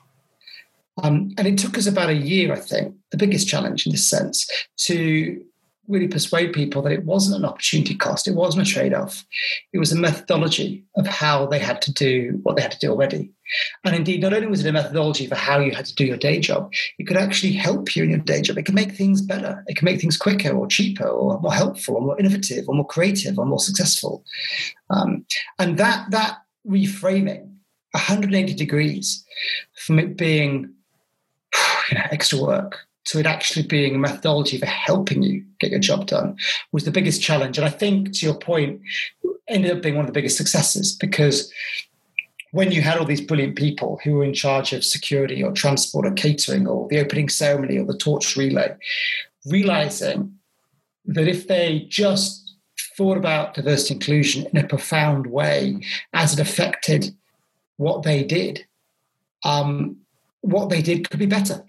Um, 1.03 1.33
and 1.37 1.47
it 1.47 1.59
took 1.59 1.77
us 1.77 1.87
about 1.87 2.11
a 2.11 2.15
year, 2.15 2.53
I 2.53 2.61
think, 2.61 2.95
the 3.11 3.17
biggest 3.17 3.49
challenge 3.49 3.87
in 3.87 3.93
this 3.93 4.09
sense, 4.09 4.49
to 4.87 5.45
really 5.89 6.09
persuade 6.09 6.53
people 6.53 6.83
that 6.83 6.93
it 6.93 7.05
wasn't 7.05 7.37
an 7.37 7.45
opportunity 7.45 7.95
cost, 7.95 8.27
it 8.27 8.35
wasn't 8.35 8.67
a 8.67 8.71
trade 8.71 8.95
off. 8.95 9.25
It 9.73 9.79
was 9.79 9.93
a 9.93 9.97
methodology 9.97 10.85
of 10.97 11.07
how 11.07 11.47
they 11.47 11.59
had 11.59 11.83
to 11.83 11.93
do 11.93 12.41
what 12.43 12.57
they 12.57 12.63
had 12.63 12.73
to 12.73 12.79
do 12.79 12.91
already. 12.91 13.31
And 13.85 13.95
indeed, 13.95 14.23
not 14.23 14.33
only 14.33 14.47
was 14.47 14.65
it 14.65 14.69
a 14.69 14.73
methodology 14.73 15.27
for 15.27 15.35
how 15.35 15.59
you 15.61 15.73
had 15.73 15.85
to 15.87 15.95
do 15.95 16.05
your 16.05 16.17
day 16.17 16.41
job, 16.41 16.73
it 16.99 17.07
could 17.07 17.17
actually 17.17 17.53
help 17.53 17.95
you 17.95 18.05
in 18.05 18.11
your 18.11 18.19
day 18.21 18.41
job. 18.41 18.57
It 18.59 18.65
could 18.65 18.75
make 18.75 18.93
things 18.93 19.21
better. 19.21 19.63
It 19.67 19.75
could 19.75 19.85
make 19.85 20.01
things 20.01 20.17
quicker 20.17 20.51
or 20.51 20.67
cheaper 20.67 21.07
or 21.07 21.39
more 21.41 21.53
helpful 21.53 21.97
or 21.97 22.03
more 22.03 22.19
innovative 22.19 22.65
or 22.69 22.75
more 22.75 22.87
creative 22.87 23.39
or 23.39 23.45
more 23.45 23.61
successful. 23.61 24.25
Um, 24.91 25.27
and 25.59 25.79
that, 25.79 26.11
that 26.11 26.39
reframing 26.67 27.51
180 27.91 28.55
degrees 28.55 29.25
from 29.75 29.99
it 29.99 30.17
being 30.17 30.73
you 31.91 31.99
know, 31.99 32.05
extra 32.11 32.41
work 32.41 32.79
to 33.07 33.19
it 33.19 33.27
actually 33.27 33.67
being 33.67 33.95
a 33.95 33.99
methodology 33.99 34.59
for 34.59 34.67
helping 34.67 35.23
you 35.23 35.45
get 35.61 35.71
your 35.71 35.81
job 35.81 36.07
done 36.07 36.37
was 36.73 36.85
the 36.85 36.91
biggest 36.91 37.23
challenge. 37.23 37.59
And 37.59 37.67
I 37.67 37.71
think, 37.71 38.13
to 38.15 38.27
your 38.27 38.35
point, 38.35 38.81
ended 39.49 39.77
up 39.77 39.83
being 39.83 39.95
one 39.95 40.05
of 40.05 40.07
the 40.07 40.19
biggest 40.19 40.37
successes 40.37 40.97
because 40.97 41.53
when 42.53 42.71
you 42.71 42.81
had 42.81 42.99
all 42.99 43.05
these 43.05 43.21
brilliant 43.21 43.57
people 43.57 44.01
who 44.05 44.15
were 44.15 44.25
in 44.25 44.33
charge 44.33 44.73
of 44.73 44.85
security 44.85 45.43
or 45.43 45.53
transport 45.53 46.07
or 46.07 46.13
catering 46.13 46.67
or 46.67 46.89
the 46.89 47.01
opening 47.01 47.29
ceremony 47.29 47.77
or 47.77 47.85
the 47.85 47.99
torch 47.99 48.37
relay, 48.37 48.75
realizing 49.47 50.33
that 51.05 51.29
if 51.29 51.49
they 51.49 51.87
just 51.91 52.55
thought 52.97 53.19
about 53.19 53.55
diversity 53.55 53.95
inclusion 53.95 54.47
in 54.53 54.65
a 54.65 54.67
profound 54.67 55.27
way 55.27 55.81
as 56.13 56.33
it 56.33 56.41
affected 56.41 57.15
what 57.77 58.05
they 58.05 58.23
did, 58.23 58.65
um, 59.45 59.97
what 60.41 60.71
they 60.71 60.81
did 60.81 61.11
could 61.11 61.19
be 61.19 61.27
better 61.27 61.63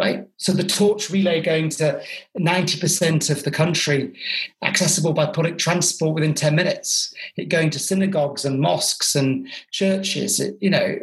right? 0.00 0.26
So 0.38 0.52
the 0.52 0.64
torch 0.64 1.10
relay 1.10 1.42
going 1.42 1.68
to 1.70 2.02
90% 2.38 3.30
of 3.30 3.44
the 3.44 3.50
country 3.50 4.14
accessible 4.62 5.12
by 5.12 5.26
public 5.26 5.58
transport 5.58 6.14
within 6.14 6.32
10 6.32 6.54
minutes, 6.54 7.12
it 7.36 7.50
going 7.50 7.68
to 7.70 7.78
synagogues 7.78 8.46
and 8.46 8.60
mosques 8.60 9.14
and 9.14 9.46
churches. 9.70 10.40
It, 10.40 10.56
you 10.60 10.70
know, 10.70 10.98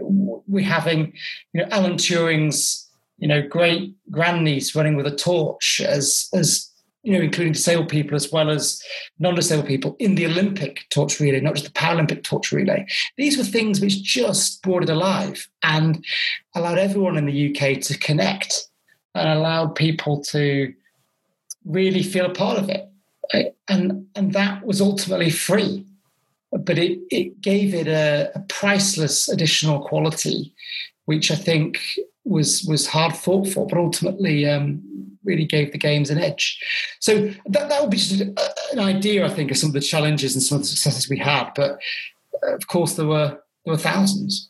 we're 0.48 0.66
having, 0.66 1.13
you 1.54 1.62
know, 1.62 1.68
Alan 1.70 1.94
Turing's, 1.94 2.89
you 3.20 3.27
know, 3.27 3.48
great 3.48 3.96
grandniece 4.10 4.75
running 4.75 4.96
with 4.96 5.06
a 5.06 5.16
torch 5.16 5.80
as, 5.86 6.27
as, 6.34 6.72
you 7.04 7.13
know, 7.13 7.22
including 7.22 7.54
disabled 7.54 7.89
people 7.89 8.16
as 8.16 8.32
well 8.32 8.50
as 8.50 8.82
non-disabled 9.20 9.68
people 9.68 9.96
in 10.00 10.16
the 10.16 10.25
Olympic 10.25 10.86
torch 10.89 11.20
relay, 11.20 11.39
not 11.39 11.54
just 11.54 11.68
the 11.68 11.80
Paralympic 11.80 12.24
torch 12.24 12.51
relay. 12.51 12.86
These 13.16 13.38
were 13.38 13.44
things 13.44 13.80
which 13.80 14.01
just 14.01 14.63
brought 14.63 14.84
it 14.84 14.89
alive 14.89 15.48
and 15.62 16.04
allowed 16.56 16.80
everyone 16.80 17.16
in 17.16 17.27
the 17.27 17.56
UK 17.56 17.80
to 17.82 17.98
connect 18.00 18.68
and 19.17 19.29
allowed 19.29 19.75
people 19.75 20.21
to 20.25 20.74
really 21.65 22.03
feel 22.03 22.25
a 22.25 22.33
part 22.33 22.57
of 22.57 22.69
it. 22.69 22.89
And, 23.67 24.07
and 24.15 24.31
that 24.33 24.65
was 24.65 24.79
ultimately 24.79 25.29
free, 25.29 25.86
but 26.51 26.77
it, 26.77 27.00
it 27.09 27.41
gave 27.41 27.74
it 27.74 27.88
a, 27.88 28.31
a 28.36 28.39
priceless 28.47 29.27
additional 29.27 29.81
quality, 29.81 30.53
which 31.05 31.29
I 31.31 31.36
think 31.36 31.79
was 32.24 32.63
was 32.67 32.88
hard 32.88 33.15
fought 33.15 33.47
for, 33.47 33.67
but 33.67 33.77
ultimately 33.77 34.47
um, 34.47 34.81
really 35.24 35.45
gave 35.45 35.71
the 35.71 35.77
games 35.77 36.09
an 36.09 36.19
edge. 36.19 36.57
So 37.00 37.27
that, 37.47 37.69
that 37.69 37.81
would 37.81 37.89
be 37.89 37.97
just 37.97 38.21
an 38.21 38.79
idea, 38.79 39.25
I 39.25 39.29
think, 39.29 39.51
of 39.51 39.57
some 39.57 39.69
of 39.69 39.74
the 39.74 39.81
challenges 39.81 40.36
and 40.36 40.43
some 40.43 40.57
of 40.57 40.62
the 40.62 40.67
successes 40.67 41.09
we 41.09 41.17
had. 41.17 41.51
But 41.55 41.79
uh, 42.43 42.55
of 42.55 42.67
course, 42.67 42.93
there 42.93 43.07
were 43.07 43.38
there 43.65 43.74
were 43.74 43.77
thousands. 43.77 44.50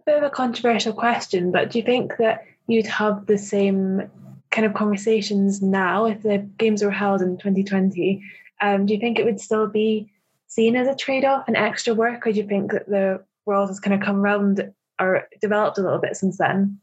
A 0.00 0.02
bit 0.06 0.16
of 0.18 0.24
a 0.24 0.30
controversial 0.30 0.92
question, 0.92 1.52
but 1.52 1.70
do 1.70 1.78
you 1.78 1.84
think 1.84 2.16
that 2.16 2.44
you'd 2.68 2.86
have 2.86 3.26
the 3.26 3.38
same 3.38 4.08
kind 4.50 4.66
of 4.66 4.74
conversations 4.74 5.60
now 5.60 6.06
if 6.06 6.22
the 6.22 6.38
games 6.58 6.82
were 6.82 6.90
held 6.90 7.20
in 7.20 7.36
2020 7.36 8.22
um, 8.60 8.86
do 8.86 8.94
you 8.94 9.00
think 9.00 9.18
it 9.18 9.24
would 9.24 9.40
still 9.40 9.66
be 9.66 10.10
seen 10.46 10.76
as 10.76 10.88
a 10.88 10.94
trade-off 10.94 11.44
and 11.46 11.56
extra 11.56 11.94
work 11.94 12.26
or 12.26 12.32
do 12.32 12.40
you 12.40 12.46
think 12.46 12.72
that 12.72 12.88
the 12.88 13.22
world 13.46 13.68
has 13.68 13.80
kind 13.80 13.94
of 13.94 14.04
come 14.04 14.16
around 14.16 14.72
or 15.00 15.28
developed 15.40 15.78
a 15.78 15.82
little 15.82 15.98
bit 15.98 16.16
since 16.16 16.38
then? 16.38 16.78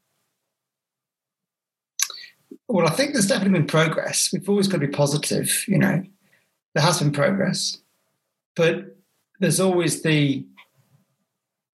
Well 2.68 2.88
i 2.88 2.92
think 2.92 3.14
there's 3.14 3.28
definitely 3.28 3.60
been 3.60 3.68
progress. 3.68 4.30
We've 4.32 4.50
always 4.50 4.68
got 4.68 4.80
to 4.82 4.88
be 4.88 4.94
positive 4.94 5.66
you 5.68 5.78
know. 5.78 6.04
There 6.74 6.84
has 6.84 7.00
been 7.00 7.12
progress 7.12 7.78
but 8.56 8.98
there's 9.40 9.60
always 9.60 10.02
the 10.02 10.46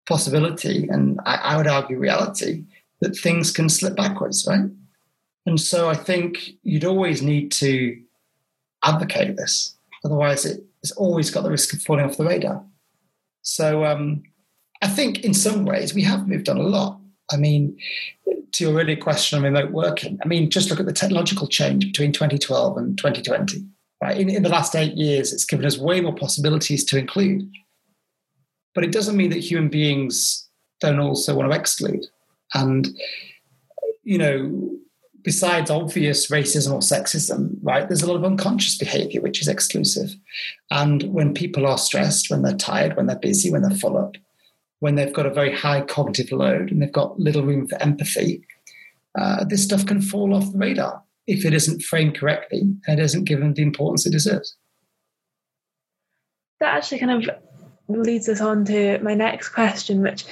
possibility 0.07 0.87
and 0.89 1.19
I, 1.25 1.35
I 1.35 1.57
would 1.57 1.67
argue 1.67 1.97
reality 1.97 2.65
that 3.01 3.17
things 3.17 3.51
can 3.51 3.67
slip 3.67 3.95
backwards, 3.95 4.45
right? 4.47 4.69
And 5.45 5.59
so 5.59 5.89
I 5.89 5.95
think 5.95 6.51
you'd 6.63 6.85
always 6.85 7.21
need 7.21 7.51
to 7.53 7.99
advocate 8.83 9.35
this. 9.35 9.75
Otherwise, 10.05 10.45
it, 10.45 10.63
it's 10.83 10.91
always 10.91 11.29
got 11.29 11.43
the 11.43 11.49
risk 11.49 11.73
of 11.73 11.81
falling 11.81 12.05
off 12.05 12.17
the 12.17 12.25
radar. 12.25 12.63
So 13.41 13.85
um, 13.85 14.23
I 14.81 14.87
think 14.87 15.23
in 15.23 15.33
some 15.33 15.65
ways 15.65 15.93
we 15.93 16.03
have 16.03 16.27
moved 16.27 16.47
on 16.49 16.57
a 16.57 16.63
lot. 16.63 16.99
I 17.31 17.37
mean, 17.37 17.77
to 18.51 18.63
your 18.63 18.79
earlier 18.79 18.97
question 18.97 19.37
on 19.37 19.43
remote 19.43 19.71
working, 19.71 20.19
I 20.23 20.27
mean, 20.27 20.49
just 20.49 20.69
look 20.69 20.79
at 20.79 20.85
the 20.85 20.93
technological 20.93 21.47
change 21.47 21.85
between 21.85 22.11
2012 22.11 22.77
and 22.77 22.97
2020. 22.97 23.65
Right? 24.01 24.17
In, 24.17 24.29
in 24.29 24.43
the 24.43 24.49
last 24.49 24.75
eight 24.75 24.95
years, 24.95 25.31
it's 25.31 25.45
given 25.45 25.65
us 25.65 25.77
way 25.77 26.01
more 26.01 26.15
possibilities 26.15 26.83
to 26.85 26.97
include. 26.97 27.49
But 28.73 28.83
it 28.83 28.91
doesn't 28.91 29.17
mean 29.17 29.29
that 29.29 29.39
human 29.39 29.69
beings 29.69 30.47
don't 30.79 30.99
also 30.99 31.35
want 31.35 31.51
to 31.51 31.57
exclude. 31.57 32.05
And, 32.53 32.87
you 34.03 34.17
know, 34.17 34.77
besides 35.23 35.69
obvious 35.69 36.29
racism 36.29 36.71
or 36.71 36.79
sexism, 36.79 37.55
right, 37.61 37.87
there's 37.87 38.01
a 38.01 38.07
lot 38.07 38.17
of 38.17 38.25
unconscious 38.25 38.77
behavior 38.77 39.21
which 39.21 39.41
is 39.41 39.47
exclusive. 39.47 40.09
And 40.69 41.03
when 41.03 41.33
people 41.33 41.67
are 41.67 41.77
stressed, 41.77 42.29
when 42.29 42.41
they're 42.41 42.55
tired, 42.55 42.95
when 42.95 43.07
they're 43.07 43.19
busy, 43.19 43.51
when 43.51 43.61
they're 43.61 43.77
full 43.77 43.97
up, 43.97 44.15
when 44.79 44.95
they've 44.95 45.13
got 45.13 45.25
a 45.25 45.33
very 45.33 45.55
high 45.55 45.81
cognitive 45.81 46.31
load 46.31 46.71
and 46.71 46.81
they've 46.81 46.91
got 46.91 47.19
little 47.19 47.43
room 47.43 47.67
for 47.67 47.81
empathy, 47.81 48.45
uh, 49.17 49.43
this 49.45 49.63
stuff 49.63 49.85
can 49.85 50.01
fall 50.01 50.33
off 50.33 50.51
the 50.51 50.57
radar 50.57 51.03
if 51.27 51.45
it 51.45 51.53
isn't 51.53 51.83
framed 51.83 52.17
correctly 52.17 52.61
and 52.87 52.99
it 52.99 53.03
isn't 53.03 53.25
given 53.25 53.53
the 53.53 53.61
importance 53.61 54.05
it 54.05 54.11
deserves. 54.11 54.57
That 56.59 56.75
actually 56.75 56.99
kind 56.99 57.27
of 57.27 57.35
leads 57.87 58.29
us 58.29 58.41
on 58.41 58.65
to 58.65 58.99
my 58.99 59.13
next 59.13 59.49
question, 59.49 60.01
which 60.01 60.25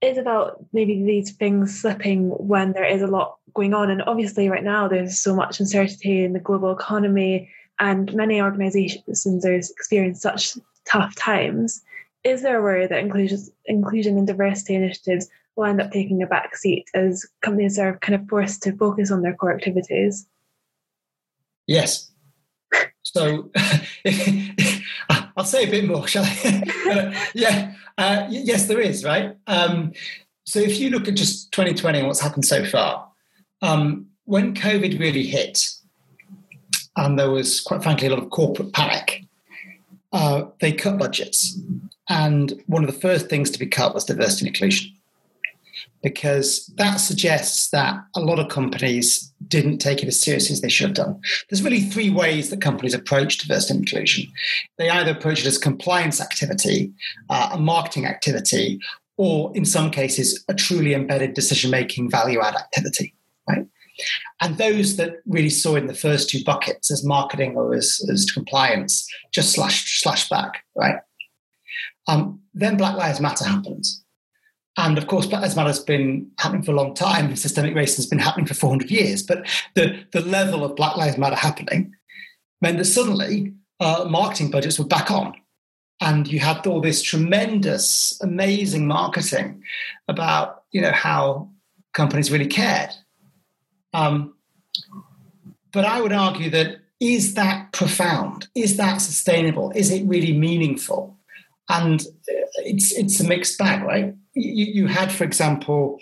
is 0.00 0.18
about 0.18 0.64
maybe 0.72 1.02
these 1.02 1.32
things 1.32 1.80
slipping 1.80 2.30
when 2.30 2.72
there 2.72 2.84
is 2.84 3.02
a 3.02 3.06
lot 3.06 3.38
going 3.54 3.74
on. 3.74 3.90
And 3.90 4.02
obviously, 4.02 4.48
right 4.48 4.64
now, 4.64 4.88
there's 4.88 5.18
so 5.18 5.34
much 5.34 5.60
uncertainty 5.60 6.24
in 6.24 6.32
the 6.32 6.40
global 6.40 6.72
economy, 6.72 7.50
and 7.78 8.12
many 8.14 8.40
organizations 8.40 9.44
are 9.44 9.54
experiencing 9.54 10.20
such 10.20 10.56
tough 10.86 11.14
times. 11.16 11.82
Is 12.24 12.42
there 12.42 12.58
a 12.58 12.62
worry 12.62 12.86
that 12.86 12.98
inclusion, 12.98 13.38
inclusion 13.66 14.18
and 14.18 14.26
diversity 14.26 14.74
initiatives 14.74 15.28
will 15.56 15.64
end 15.64 15.80
up 15.80 15.90
taking 15.90 16.22
a 16.22 16.26
back 16.26 16.56
seat 16.56 16.88
as 16.94 17.26
companies 17.42 17.78
are 17.78 17.98
kind 17.98 18.14
of 18.14 18.28
forced 18.28 18.62
to 18.62 18.76
focus 18.76 19.10
on 19.10 19.22
their 19.22 19.34
core 19.34 19.54
activities? 19.54 20.26
Yes. 21.66 22.10
So 23.02 23.50
I'll 25.36 25.44
say 25.44 25.64
a 25.64 25.70
bit 25.70 25.86
more, 25.86 26.06
shall 26.06 26.22
I? 26.24 26.62
Uh, 26.90 27.12
yeah, 27.34 27.72
uh, 28.00 28.26
yes, 28.30 28.66
there 28.66 28.80
is, 28.80 29.04
right? 29.04 29.36
Um, 29.46 29.92
so 30.44 30.58
if 30.58 30.80
you 30.80 30.88
look 30.88 31.06
at 31.06 31.14
just 31.14 31.52
2020 31.52 31.98
and 31.98 32.06
what's 32.06 32.20
happened 32.20 32.46
so 32.46 32.64
far, 32.64 33.06
um, 33.60 34.06
when 34.24 34.54
COVID 34.54 34.98
really 34.98 35.26
hit, 35.26 35.68
and 36.96 37.18
there 37.18 37.30
was, 37.30 37.60
quite 37.60 37.82
frankly, 37.82 38.08
a 38.08 38.10
lot 38.10 38.22
of 38.22 38.30
corporate 38.30 38.72
panic, 38.72 39.24
uh, 40.12 40.44
they 40.60 40.72
cut 40.72 40.98
budgets. 40.98 41.58
And 42.08 42.62
one 42.66 42.82
of 42.82 42.92
the 42.92 43.00
first 43.00 43.28
things 43.28 43.50
to 43.50 43.58
be 43.58 43.66
cut 43.66 43.94
was 43.94 44.06
diversity 44.06 44.46
and 44.46 44.56
inclusion 44.56 44.90
because 46.02 46.66
that 46.76 46.96
suggests 46.96 47.70
that 47.70 47.96
a 48.14 48.20
lot 48.20 48.38
of 48.38 48.48
companies 48.48 49.32
didn't 49.46 49.78
take 49.78 50.02
it 50.02 50.08
as 50.08 50.20
seriously 50.20 50.54
as 50.54 50.60
they 50.60 50.68
should 50.68 50.88
have 50.88 51.06
done. 51.06 51.20
There's 51.48 51.62
really 51.62 51.80
three 51.80 52.10
ways 52.10 52.50
that 52.50 52.60
companies 52.60 52.94
approach 52.94 53.38
diversity 53.38 53.74
and 53.74 53.82
inclusion. 53.82 54.32
They 54.78 54.88
either 54.88 55.12
approach 55.12 55.40
it 55.40 55.46
as 55.46 55.58
compliance 55.58 56.20
activity, 56.20 56.92
uh, 57.28 57.50
a 57.52 57.58
marketing 57.58 58.06
activity, 58.06 58.80
or 59.16 59.52
in 59.54 59.64
some 59.64 59.90
cases, 59.90 60.42
a 60.48 60.54
truly 60.54 60.94
embedded 60.94 61.34
decision 61.34 61.70
making 61.70 62.10
value 62.10 62.40
add 62.40 62.54
activity. 62.54 63.14
Right? 63.48 63.66
And 64.40 64.56
those 64.56 64.96
that 64.96 65.16
really 65.26 65.50
saw 65.50 65.76
in 65.76 65.86
the 65.86 65.94
first 65.94 66.30
two 66.30 66.42
buckets 66.44 66.90
as 66.90 67.04
marketing 67.04 67.56
or 67.56 67.74
as, 67.74 68.00
as 68.10 68.30
compliance 68.30 69.06
just 69.32 69.52
slash 69.52 70.00
slash 70.00 70.28
back, 70.28 70.64
right? 70.74 70.96
Um, 72.06 72.40
then 72.54 72.76
Black 72.76 72.96
Lives 72.96 73.20
Matter 73.20 73.44
happens. 73.44 74.02
And 74.76 74.96
of 74.96 75.06
course, 75.08 75.26
Black 75.26 75.42
Lives 75.42 75.56
Matter 75.56 75.68
has 75.68 75.80
been 75.80 76.30
happening 76.38 76.62
for 76.62 76.72
a 76.72 76.76
long 76.76 76.94
time. 76.94 77.34
Systemic 77.36 77.74
racism 77.74 77.96
has 77.96 78.06
been 78.06 78.18
happening 78.18 78.46
for 78.46 78.54
400 78.54 78.90
years. 78.90 79.22
But 79.22 79.46
the, 79.74 80.04
the 80.12 80.20
level 80.20 80.64
of 80.64 80.76
Black 80.76 80.96
Lives 80.96 81.18
Matter 81.18 81.36
happening 81.36 81.94
meant 82.60 82.78
that 82.78 82.84
suddenly 82.84 83.52
uh, 83.80 84.06
marketing 84.08 84.50
budgets 84.50 84.78
were 84.78 84.86
back 84.86 85.10
on. 85.10 85.34
And 86.00 86.26
you 86.26 86.38
had 86.38 86.66
all 86.66 86.80
this 86.80 87.02
tremendous, 87.02 88.18
amazing 88.22 88.86
marketing 88.86 89.62
about, 90.08 90.62
you 90.70 90.80
know, 90.80 90.92
how 90.92 91.50
companies 91.92 92.30
really 92.30 92.46
cared. 92.46 92.90
Um, 93.92 94.34
but 95.72 95.84
I 95.84 96.00
would 96.00 96.12
argue 96.12 96.48
that 96.50 96.78
is 97.00 97.34
that 97.34 97.72
profound? 97.72 98.48
Is 98.54 98.76
that 98.76 98.98
sustainable? 98.98 99.72
Is 99.74 99.90
it 99.90 100.04
really 100.06 100.36
meaningful? 100.36 101.16
And 101.70 102.04
it's 102.64 102.92
it's 102.92 103.20
a 103.20 103.28
mixed 103.28 103.58
bag, 103.58 103.82
right? 103.82 104.14
You, 104.34 104.64
you 104.64 104.86
had, 104.86 105.12
for 105.12 105.24
example, 105.24 105.98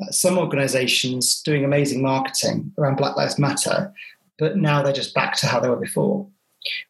uh, 0.00 0.10
some 0.10 0.36
organisations 0.36 1.40
doing 1.42 1.64
amazing 1.64 2.02
marketing 2.02 2.72
around 2.76 2.96
Black 2.96 3.16
Lives 3.16 3.38
Matter, 3.38 3.92
but 4.38 4.56
now 4.56 4.82
they're 4.82 4.92
just 4.92 5.14
back 5.14 5.36
to 5.36 5.46
how 5.46 5.60
they 5.60 5.68
were 5.68 5.76
before. 5.76 6.26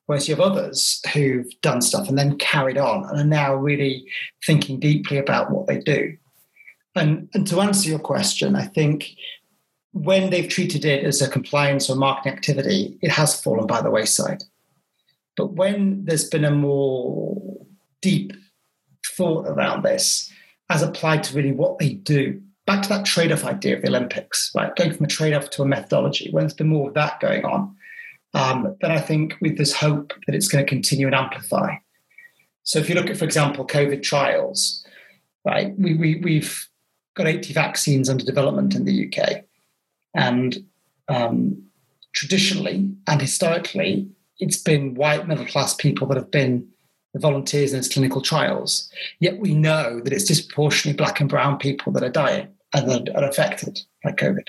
Whereas 0.06 0.28
you 0.28 0.34
have 0.34 0.44
others 0.44 1.00
who've 1.12 1.48
done 1.62 1.80
stuff 1.80 2.08
and 2.08 2.18
then 2.18 2.36
carried 2.38 2.78
on 2.78 3.04
and 3.08 3.18
are 3.18 3.24
now 3.24 3.54
really 3.54 4.06
thinking 4.46 4.78
deeply 4.80 5.18
about 5.18 5.50
what 5.50 5.66
they 5.66 5.78
do. 5.78 6.16
And, 6.94 7.28
and 7.32 7.46
to 7.46 7.60
answer 7.60 7.88
your 7.88 7.98
question, 7.98 8.54
I 8.54 8.66
think 8.66 9.14
when 9.92 10.30
they've 10.30 10.48
treated 10.48 10.84
it 10.84 11.04
as 11.04 11.22
a 11.22 11.28
compliance 11.28 11.88
or 11.88 11.96
marketing 11.96 12.32
activity, 12.32 12.98
it 13.00 13.10
has 13.10 13.40
fallen 13.40 13.66
by 13.66 13.80
the 13.80 13.90
wayside. 13.90 14.42
But 15.36 15.52
when 15.52 16.04
there's 16.04 16.28
been 16.28 16.44
a 16.44 16.50
more 16.50 17.51
deep 18.02 18.32
thought 19.16 19.46
around 19.46 19.82
this, 19.82 20.30
as 20.68 20.82
applied 20.82 21.22
to 21.24 21.36
really 21.36 21.52
what 21.52 21.78
they 21.78 21.94
do, 21.94 22.40
back 22.66 22.82
to 22.82 22.88
that 22.90 23.06
trade 23.06 23.32
off 23.32 23.44
idea 23.44 23.76
of 23.76 23.82
the 23.82 23.88
Olympics, 23.88 24.50
right? 24.54 24.74
Going 24.76 24.92
from 24.92 25.04
a 25.04 25.08
trade 25.08 25.32
off 25.32 25.50
to 25.50 25.62
a 25.62 25.66
methodology, 25.66 26.30
when 26.30 26.42
there's 26.42 26.54
been 26.54 26.68
more 26.68 26.88
of 26.88 26.94
that 26.94 27.20
going 27.20 27.44
on, 27.44 27.74
um, 28.34 28.76
then 28.80 28.90
I 28.90 29.00
think 29.00 29.36
with 29.40 29.58
this 29.58 29.72
hope 29.74 30.12
that 30.26 30.34
it's 30.34 30.48
going 30.48 30.64
to 30.64 30.68
continue 30.68 31.06
and 31.06 31.14
amplify. 31.14 31.76
So 32.64 32.78
if 32.78 32.88
you 32.88 32.94
look 32.94 33.10
at, 33.10 33.16
for 33.16 33.24
example, 33.24 33.66
COVID 33.66 34.02
trials, 34.02 34.84
right, 35.44 35.76
we, 35.78 35.94
we, 35.94 36.16
we've 36.16 36.68
got 37.14 37.26
80 37.26 37.52
vaccines 37.52 38.08
under 38.08 38.24
development 38.24 38.74
in 38.74 38.84
the 38.84 39.06
UK. 39.06 39.44
And 40.14 40.64
um, 41.08 41.62
traditionally 42.14 42.90
and 43.06 43.20
historically, 43.20 44.08
it's 44.38 44.56
been 44.56 44.94
white 44.94 45.28
middle 45.28 45.46
class 45.46 45.74
people 45.74 46.06
that 46.08 46.16
have 46.16 46.30
been 46.30 46.68
the 47.12 47.20
volunteers 47.20 47.72
in 47.72 47.78
its 47.78 47.92
clinical 47.92 48.20
trials. 48.20 48.90
Yet 49.20 49.38
we 49.38 49.54
know 49.54 50.00
that 50.00 50.12
it's 50.12 50.24
disproportionately 50.24 50.96
black 50.96 51.20
and 51.20 51.28
brown 51.28 51.58
people 51.58 51.92
that 51.92 52.02
are 52.02 52.10
dying 52.10 52.48
and 52.72 52.90
that 52.90 53.14
are 53.14 53.28
affected 53.28 53.80
by 54.02 54.12
COVID. 54.12 54.46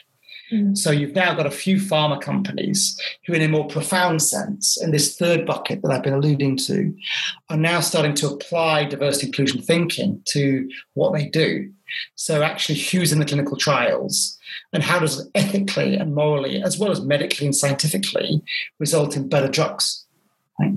Mm. 0.52 0.78
So 0.78 0.92
you've 0.92 1.16
now 1.16 1.34
got 1.34 1.46
a 1.46 1.52
few 1.52 1.78
pharma 1.78 2.22
companies 2.22 3.00
who, 3.26 3.34
in 3.34 3.42
a 3.42 3.48
more 3.48 3.68
profound 3.68 4.22
sense, 4.22 4.82
in 4.82 4.92
this 4.92 5.18
third 5.18 5.46
bucket 5.46 5.82
that 5.82 5.92
I've 5.92 6.04
been 6.04 6.14
alluding 6.14 6.58
to, 6.58 6.96
are 7.50 7.58
now 7.58 7.80
starting 7.80 8.14
to 8.16 8.28
apply 8.28 8.86
diversity 8.86 9.28
inclusion 9.28 9.62
thinking 9.62 10.22
to 10.28 10.70
what 10.94 11.14
they 11.14 11.28
do. 11.28 11.72
So 12.16 12.44
actually, 12.44 12.80
who's 12.80 13.12
in 13.12 13.20
the 13.20 13.26
clinical 13.26 13.58
trials? 13.58 14.38
And 14.72 14.84
how 14.84 15.00
does 15.00 15.20
it 15.20 15.28
ethically 15.36 15.96
and 15.96 16.14
morally, 16.14 16.62
as 16.62 16.78
well 16.78 16.92
as 16.92 17.02
medically 17.02 17.46
and 17.48 17.56
scientifically, 17.56 18.42
result 18.80 19.16
in 19.16 19.30
better 19.30 19.48
drugs? 19.48 20.03
Right? 20.60 20.74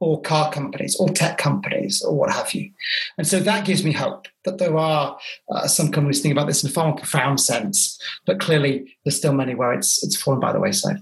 or 0.00 0.20
car 0.22 0.52
companies 0.52 0.96
or 0.96 1.08
tech 1.08 1.38
companies 1.38 2.02
or 2.02 2.14
what 2.14 2.32
have 2.32 2.52
you. 2.54 2.70
And 3.18 3.26
so 3.26 3.40
that 3.40 3.64
gives 3.64 3.84
me 3.84 3.92
hope 3.92 4.28
that 4.44 4.58
there 4.58 4.76
are 4.76 5.18
uh, 5.50 5.66
some 5.66 5.90
companies 5.90 6.20
thinking 6.20 6.36
about 6.36 6.46
this 6.46 6.62
in 6.62 6.70
a 6.70 6.72
far 6.72 6.88
more 6.88 6.96
profound 6.96 7.40
sense, 7.40 8.00
but 8.24 8.40
clearly 8.40 8.96
there's 9.04 9.16
still 9.16 9.32
many 9.32 9.54
where 9.54 9.72
it's 9.72 10.02
it's 10.02 10.20
fallen 10.20 10.40
by 10.40 10.52
the 10.52 10.60
wayside. 10.60 10.98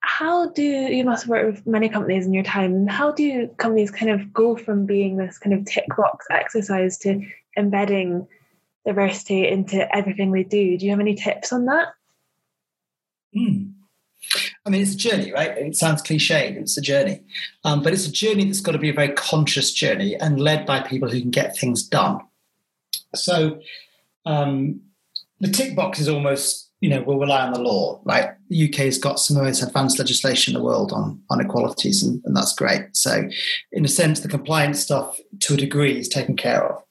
How 0.00 0.48
do 0.50 0.62
you 0.62 1.04
must 1.04 1.24
have 1.24 1.30
worked 1.30 1.46
with 1.46 1.66
many 1.66 1.88
companies 1.88 2.26
in 2.26 2.32
your 2.32 2.44
time? 2.44 2.86
How 2.86 3.12
do 3.12 3.48
companies 3.58 3.90
kind 3.90 4.10
of 4.10 4.32
go 4.32 4.56
from 4.56 4.86
being 4.86 5.16
this 5.16 5.38
kind 5.38 5.54
of 5.54 5.64
tick 5.64 5.84
box 5.96 6.26
exercise 6.30 6.98
to 6.98 7.20
embedding 7.56 8.26
diversity 8.86 9.46
into 9.46 9.94
everything 9.94 10.32
they 10.32 10.44
do? 10.44 10.78
Do 10.78 10.86
you 10.86 10.90
have 10.92 11.00
any 11.00 11.14
tips 11.14 11.52
on 11.52 11.66
that? 11.66 11.88
Hmm. 13.34 13.77
I 14.64 14.70
mean, 14.70 14.82
it's 14.82 14.94
a 14.94 14.98
journey, 14.98 15.32
right? 15.32 15.56
It 15.56 15.76
sounds 15.76 16.02
cliche, 16.02 16.54
it's 16.58 16.76
a 16.76 16.82
journey. 16.82 17.22
Um, 17.64 17.82
but 17.82 17.92
it's 17.92 18.06
a 18.06 18.12
journey 18.12 18.44
that's 18.44 18.60
got 18.60 18.72
to 18.72 18.78
be 18.78 18.90
a 18.90 18.94
very 18.94 19.12
conscious 19.12 19.72
journey 19.72 20.14
and 20.16 20.40
led 20.40 20.66
by 20.66 20.80
people 20.80 21.08
who 21.08 21.20
can 21.20 21.30
get 21.30 21.56
things 21.56 21.82
done. 21.82 22.20
So 23.14 23.60
um, 24.26 24.80
the 25.40 25.48
tick 25.48 25.74
box 25.74 25.98
is 25.98 26.08
almost, 26.08 26.70
you 26.80 26.90
know, 26.90 27.02
we'll 27.02 27.18
rely 27.18 27.46
on 27.46 27.52
the 27.52 27.60
law, 27.60 28.00
right? 28.04 28.30
The 28.50 28.68
UK 28.68 28.80
has 28.80 28.98
got 28.98 29.18
some 29.18 29.36
of 29.36 29.42
the 29.42 29.48
most 29.48 29.62
advanced 29.62 29.98
legislation 29.98 30.54
in 30.54 30.60
the 30.60 30.64
world 30.64 30.92
on, 30.92 31.20
on 31.30 31.40
equalities, 31.40 32.02
and, 32.02 32.22
and 32.24 32.36
that's 32.36 32.54
great. 32.54 32.96
So, 32.96 33.28
in 33.72 33.84
a 33.84 33.88
sense, 33.88 34.20
the 34.20 34.28
compliance 34.28 34.80
stuff 34.80 35.18
to 35.40 35.54
a 35.54 35.56
degree 35.56 35.98
is 35.98 36.08
taken 36.08 36.36
care 36.36 36.64
of. 36.64 36.82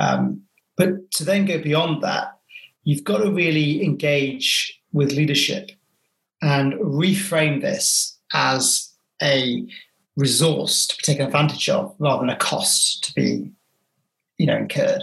Um, 0.00 0.42
but 0.76 1.10
to 1.12 1.24
then 1.24 1.44
go 1.44 1.60
beyond 1.60 2.02
that, 2.02 2.38
you've 2.84 3.04
got 3.04 3.18
to 3.18 3.30
really 3.30 3.84
engage 3.84 4.80
with 4.92 5.12
leadership 5.12 5.70
and 6.42 6.74
reframe 6.74 7.60
this 7.60 8.18
as 8.32 8.92
a 9.22 9.66
resource 10.16 10.86
to 10.86 10.96
be 10.96 11.02
taken 11.02 11.26
advantage 11.26 11.68
of 11.68 11.94
rather 11.98 12.20
than 12.20 12.30
a 12.30 12.36
cost 12.36 13.04
to 13.04 13.12
be 13.14 13.50
you 14.36 14.46
know 14.46 14.56
incurred. 14.56 15.02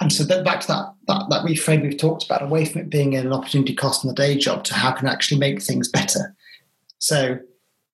And 0.00 0.12
so 0.12 0.22
then 0.22 0.44
back 0.44 0.60
to 0.60 0.68
that, 0.68 0.94
that 1.08 1.26
that 1.30 1.44
reframe 1.44 1.82
we've 1.82 1.98
talked 1.98 2.24
about 2.24 2.42
away 2.42 2.64
from 2.64 2.82
it 2.82 2.90
being 2.90 3.16
an 3.16 3.32
opportunity 3.32 3.74
cost 3.74 4.04
in 4.04 4.08
the 4.08 4.14
day 4.14 4.36
job 4.36 4.64
to 4.64 4.74
how 4.74 4.92
can 4.92 5.08
I 5.08 5.12
actually 5.12 5.38
make 5.38 5.62
things 5.62 5.88
better. 5.88 6.36
So 6.98 7.38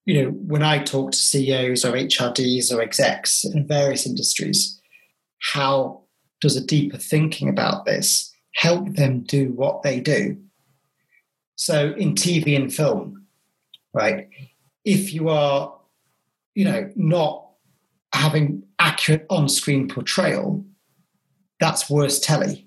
you 0.04 0.22
know 0.22 0.30
when 0.30 0.62
i 0.62 0.78
talk 0.78 1.12
to 1.12 1.18
ceos 1.18 1.84
or 1.84 1.92
hrds 1.92 2.72
or 2.72 2.82
execs 2.82 3.44
in 3.44 3.66
various 3.66 4.06
industries 4.06 4.80
how 5.40 6.02
does 6.40 6.56
a 6.56 6.64
deeper 6.64 6.98
thinking 6.98 7.48
about 7.48 7.84
this 7.84 8.32
help 8.54 8.86
them 8.94 9.20
do 9.20 9.52
what 9.52 9.82
they 9.82 10.00
do 10.00 10.36
so 11.56 11.92
in 11.96 12.14
TV 12.14 12.56
and 12.56 12.72
film, 12.72 13.26
right, 13.92 14.28
if 14.84 15.14
you 15.14 15.28
are, 15.28 15.74
you 16.54 16.64
know, 16.64 16.90
not 16.96 17.48
having 18.12 18.62
accurate 18.78 19.26
on-screen 19.30 19.88
portrayal, 19.88 20.64
that's 21.60 21.88
worse 21.88 22.20
telly, 22.20 22.66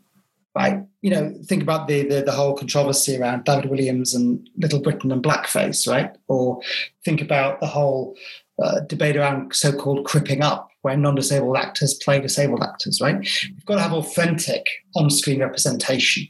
right? 0.56 0.84
You 1.02 1.12
know, 1.12 1.36
think 1.46 1.62
about 1.62 1.88
the, 1.88 2.08
the, 2.08 2.24
the 2.24 2.32
whole 2.32 2.56
controversy 2.56 3.18
around 3.18 3.46
David 3.46 3.70
Walliams 3.70 4.16
and 4.16 4.50
Little 4.58 4.82
Britain 4.82 5.12
and 5.12 5.24
blackface, 5.24 5.88
right? 5.88 6.16
Or 6.28 6.62
think 7.06 7.22
about 7.22 7.60
the 7.60 7.68
whole 7.68 8.16
uh, 8.62 8.82
debate 8.82 9.16
around 9.16 9.54
so-called 9.54 10.06
cripping 10.06 10.42
up, 10.42 10.70
where 10.82 10.98
non-disabled 10.98 11.58
actors 11.58 11.94
play 11.94 12.20
disabled 12.20 12.64
actors, 12.64 13.00
right? 13.02 13.18
You've 13.44 13.66
got 13.66 13.76
to 13.76 13.82
have 13.82 13.94
authentic 13.94 14.66
on-screen 14.96 15.42
representation 15.42 16.28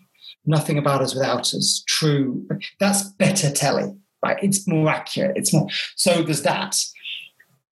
nothing 0.48 0.78
about 0.78 1.02
us 1.02 1.14
without 1.14 1.54
us, 1.54 1.84
true. 1.88 2.48
That's 2.80 3.04
better 3.04 3.52
telly, 3.52 3.94
right? 4.24 4.38
It's 4.42 4.68
more 4.68 4.90
accurate. 4.90 5.38
It's 5.38 5.54
more. 5.54 5.68
So 5.96 6.24
there's 6.24 6.44
that. 6.44 6.76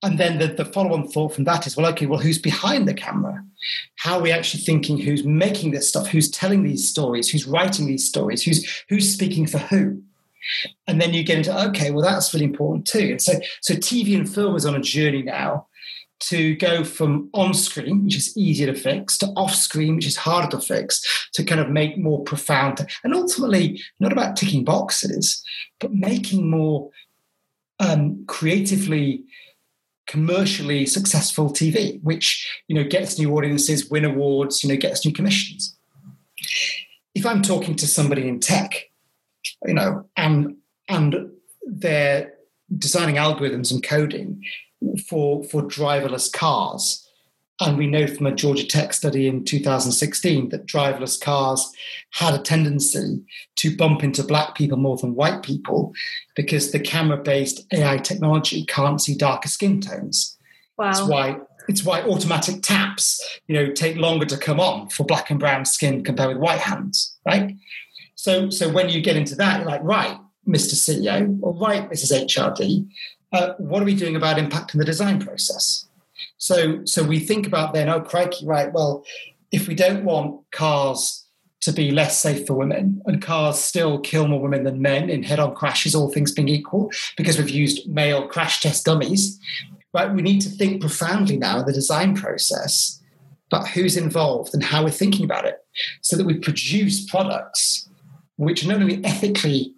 And 0.04 0.20
then 0.20 0.38
the, 0.38 0.48
the 0.48 0.66
follow 0.66 0.94
on 0.94 1.08
thought 1.08 1.34
from 1.34 1.46
that 1.46 1.66
is, 1.66 1.76
well, 1.76 1.88
okay, 1.92 2.06
well, 2.06 2.20
who's 2.20 2.38
behind 2.38 2.88
the 2.88 2.94
camera? 2.94 3.44
How 3.96 4.18
are 4.18 4.22
we 4.22 4.32
actually 4.32 4.62
thinking 4.62 5.00
who's 5.00 5.24
making 5.24 5.72
this 5.72 5.90
stuff? 5.90 6.08
Who's 6.08 6.30
telling 6.30 6.64
these 6.64 6.88
stories? 6.88 7.30
Who's 7.30 7.48
writing 7.48 7.88
these 7.88 8.08
stories? 8.08 8.44
Who's, 8.44 8.84
who's 8.88 9.12
speaking 9.12 9.48
for 9.48 9.58
who? 9.58 10.04
And 10.86 11.02
then 11.02 11.14
you 11.14 11.24
get 11.24 11.40
into, 11.40 11.68
okay, 11.70 11.90
well, 11.90 12.04
that's 12.04 12.34
really 12.34 12.46
important 12.46 12.86
too. 12.86 13.08
And 13.12 13.22
so, 13.22 13.34
so 13.62 13.74
TV 13.74 14.16
and 14.16 14.32
film 14.32 14.56
is 14.56 14.66
on 14.66 14.76
a 14.76 14.82
journey 14.82 15.24
now 15.24 15.68
to 16.21 16.56
go 16.56 16.84
from 16.84 17.30
on 17.34 17.54
screen, 17.54 18.06
which 18.06 18.15
is 18.15 18.36
easier 18.38 18.71
to 18.71 18.80
fix, 18.80 19.17
to 19.17 19.28
off 19.36 19.54
screen, 19.54 19.95
which 19.95 20.08
is 20.08 20.15
harder 20.15 20.47
to 20.47 20.60
fix, 20.60 21.30
to 21.34 21.43
kind 21.43 21.62
of 21.62 21.69
make 21.69 21.97
more 21.97 22.23
profound 22.23 22.86
and 23.04 23.13
ultimately 23.13 23.82
not 23.99 24.12
about 24.12 24.36
ticking 24.36 24.63
boxes, 24.63 25.43
but 25.80 25.93
making 25.93 26.49
more 26.49 26.89
um, 27.80 28.23
creatively 28.28 29.23
commercially 30.08 30.86
successful 30.86 31.49
TV, 31.49 32.01
which 32.04 32.47
you 32.67 32.75
know 32.75 32.84
gets 32.84 33.17
new 33.17 33.36
audiences, 33.36 33.89
win 33.89 34.06
awards, 34.06 34.63
you 34.63 34.69
know, 34.69 34.78
gets 34.78 35.06
new 35.06 35.13
commissions. 35.13 35.78
If 37.13 37.25
I'm 37.25 37.41
talking 37.41 37.75
to 37.78 37.88
somebody 37.88 38.28
in 38.28 38.39
tech, 38.39 38.89
you 39.65 39.73
know, 39.73 40.08
and 40.15 40.56
and 40.88 41.32
they're 41.67 42.34
designing 42.78 43.15
algorithms 43.15 43.71
and 43.71 43.84
coding, 43.84 44.43
for 45.08 45.44
for 45.44 45.62
driverless 45.64 46.32
cars 46.32 47.06
And 47.62 47.78
we 47.78 47.88
know 47.88 48.06
from 48.06 48.26
a 48.26 48.36
Georgia 48.36 48.68
Tech 48.68 48.94
study 48.94 49.28
in 49.28 49.46
2016 49.46 50.50
that 50.50 50.66
driverless 50.66 51.20
cars 51.20 51.72
had 52.12 52.34
a 52.34 52.40
tendency 52.40 53.24
to 53.56 53.76
bump 53.78 54.04
into 54.04 54.24
black 54.24 54.56
people 54.56 54.78
more 54.78 54.98
than 54.98 55.16
white 55.16 55.42
people 55.42 55.94
because 56.36 56.72
the 56.72 56.80
camera 56.80 57.18
based 57.18 57.66
AI 57.72 57.98
technology 57.98 58.66
can't 58.66 59.02
see 59.02 59.16
darker 59.16 59.48
skin 59.48 59.80
tones. 59.80 60.38
Wow. 60.78 60.92
That's 60.92 61.04
why 61.04 61.38
it's 61.68 61.84
why 61.84 62.02
automatic 62.02 62.62
taps, 62.62 63.40
you 63.48 63.56
know, 63.56 63.72
take 63.72 63.96
longer 63.96 64.26
to 64.26 64.38
come 64.38 64.60
on 64.60 64.90
for 64.90 65.06
black 65.06 65.30
and 65.30 65.40
brown 65.40 65.66
skin 65.66 66.04
compared 66.04 66.30
with 66.30 66.38
white 66.38 66.60
hands, 66.60 67.18
right? 67.26 67.56
So, 68.16 68.50
so 68.50 68.70
when 68.72 68.90
you 68.90 69.02
get 69.02 69.16
into 69.16 69.36
that, 69.36 69.60
you're 69.60 69.70
like, 69.70 69.84
right, 69.84 70.18
Mr. 70.48 70.76
CEO, 70.76 71.40
or 71.42 71.54
right, 71.56 71.90
Mrs. 71.90 72.26
HRD, 72.26 72.88
uh, 73.36 73.56
what 73.58 73.82
are 73.82 73.86
we 73.86 73.95
doing 73.95 74.15
about 74.15 74.38
impacting 74.38 74.78
the 74.78 74.86
design 74.86 75.24
process? 75.24 75.88
So, 76.38 76.84
so 76.86 77.04
we 77.04 77.19
think 77.19 77.48
about 77.48 77.74
then, 77.74 77.89
oh, 77.89 78.02
crikey, 78.02 78.45
right, 78.45 78.71
well, 78.71 79.06
if 79.52 79.67
we 79.67 79.76
don't 79.76 80.04
want 80.04 80.41
cars 80.52 81.26
to 81.62 81.71
be 81.71 81.91
less 81.91 82.19
safe 82.19 82.45
for 82.45 82.54
women 82.54 83.02
and 83.06 83.21
cars 83.21 83.60
still 83.60 84.00
kill 84.00 84.28
more 84.28 84.39
women 84.39 84.63
than 84.63 84.82
men 84.82 85.10
in 85.10 85.24
head-on 85.24 85.56
crashes 85.56 85.95
all 85.95 86.12
things 86.12 86.32
being 86.32 86.48
equal 86.48 86.91
because 87.17 87.38
we've 87.38 87.50
used 87.50 87.89
male 87.89 88.28
crash 88.28 88.62
test 88.62 88.86
dummies 88.86 89.39
right, 89.95 90.13
we 90.13 90.21
need 90.21 90.41
to 90.41 90.50
think 90.50 90.82
profoundly 90.82 91.38
now 91.38 91.60
in 91.60 91.65
the 91.65 91.74
design 91.74 92.15
process 92.15 93.02
about 93.48 93.67
who's 93.69 93.95
involved 93.95 94.54
and 94.54 94.63
how 94.63 94.84
we're 94.84 94.89
thinking 94.89 95.24
about 95.24 95.45
it 95.45 95.65
so 96.02 96.17
that 96.17 96.26
we 96.26 96.36
produce 96.36 97.10
products 97.10 97.89
which 98.36 98.63
are 98.63 98.67
not 98.67 98.82
only 98.82 99.04
ethically 99.06 99.74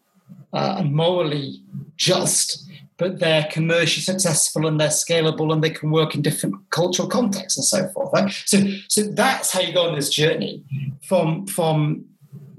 uh, 0.53 0.75
and 0.79 0.93
morally 0.93 1.61
just, 1.95 2.66
but 2.97 3.19
they're 3.19 3.47
commercially 3.51 4.01
successful 4.01 4.67
and 4.67 4.79
they're 4.79 4.89
scalable 4.89 5.53
and 5.53 5.63
they 5.63 5.69
can 5.69 5.91
work 5.91 6.15
in 6.15 6.21
different 6.21 6.55
cultural 6.71 7.07
contexts 7.07 7.57
and 7.57 7.65
so 7.65 7.87
forth. 7.89 8.09
Right? 8.13 8.31
So, 8.45 8.59
so 8.87 9.03
that's 9.03 9.51
how 9.51 9.61
you 9.61 9.73
go 9.73 9.87
on 9.87 9.95
this 9.95 10.09
journey 10.09 10.63
from 11.07 11.47
from 11.47 12.05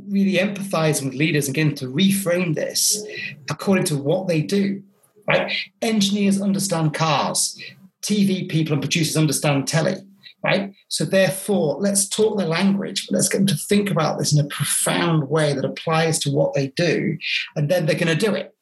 really 0.08 0.38
empathizing 0.38 1.04
with 1.04 1.14
leaders 1.14 1.46
and 1.46 1.54
getting 1.54 1.74
to 1.74 1.86
reframe 1.86 2.54
this 2.54 3.04
according 3.50 3.84
to 3.84 3.94
what 3.94 4.26
they 4.26 4.40
do 4.40 4.82
right? 5.28 5.52
Engineers 5.82 6.40
understand 6.40 6.94
cars, 6.94 7.60
TV 8.02 8.48
people 8.48 8.72
and 8.72 8.82
producers 8.82 9.16
understand 9.16 9.68
telly, 9.68 9.96
right? 10.42 10.72
So 10.88 11.04
therefore, 11.04 11.76
let's 11.78 12.08
talk 12.08 12.38
their 12.38 12.46
language, 12.46 13.06
but 13.06 13.16
let's 13.16 13.28
get 13.28 13.38
them 13.38 13.46
to 13.48 13.56
think 13.56 13.90
about 13.90 14.18
this 14.18 14.32
in 14.32 14.44
a 14.44 14.48
profound 14.48 15.28
way 15.28 15.52
that 15.52 15.64
applies 15.64 16.18
to 16.20 16.30
what 16.30 16.54
they 16.54 16.68
do, 16.68 17.18
and 17.54 17.68
then 17.68 17.86
they're 17.86 17.98
going 17.98 18.18
to 18.18 18.26
do 18.26 18.34
it, 18.34 18.56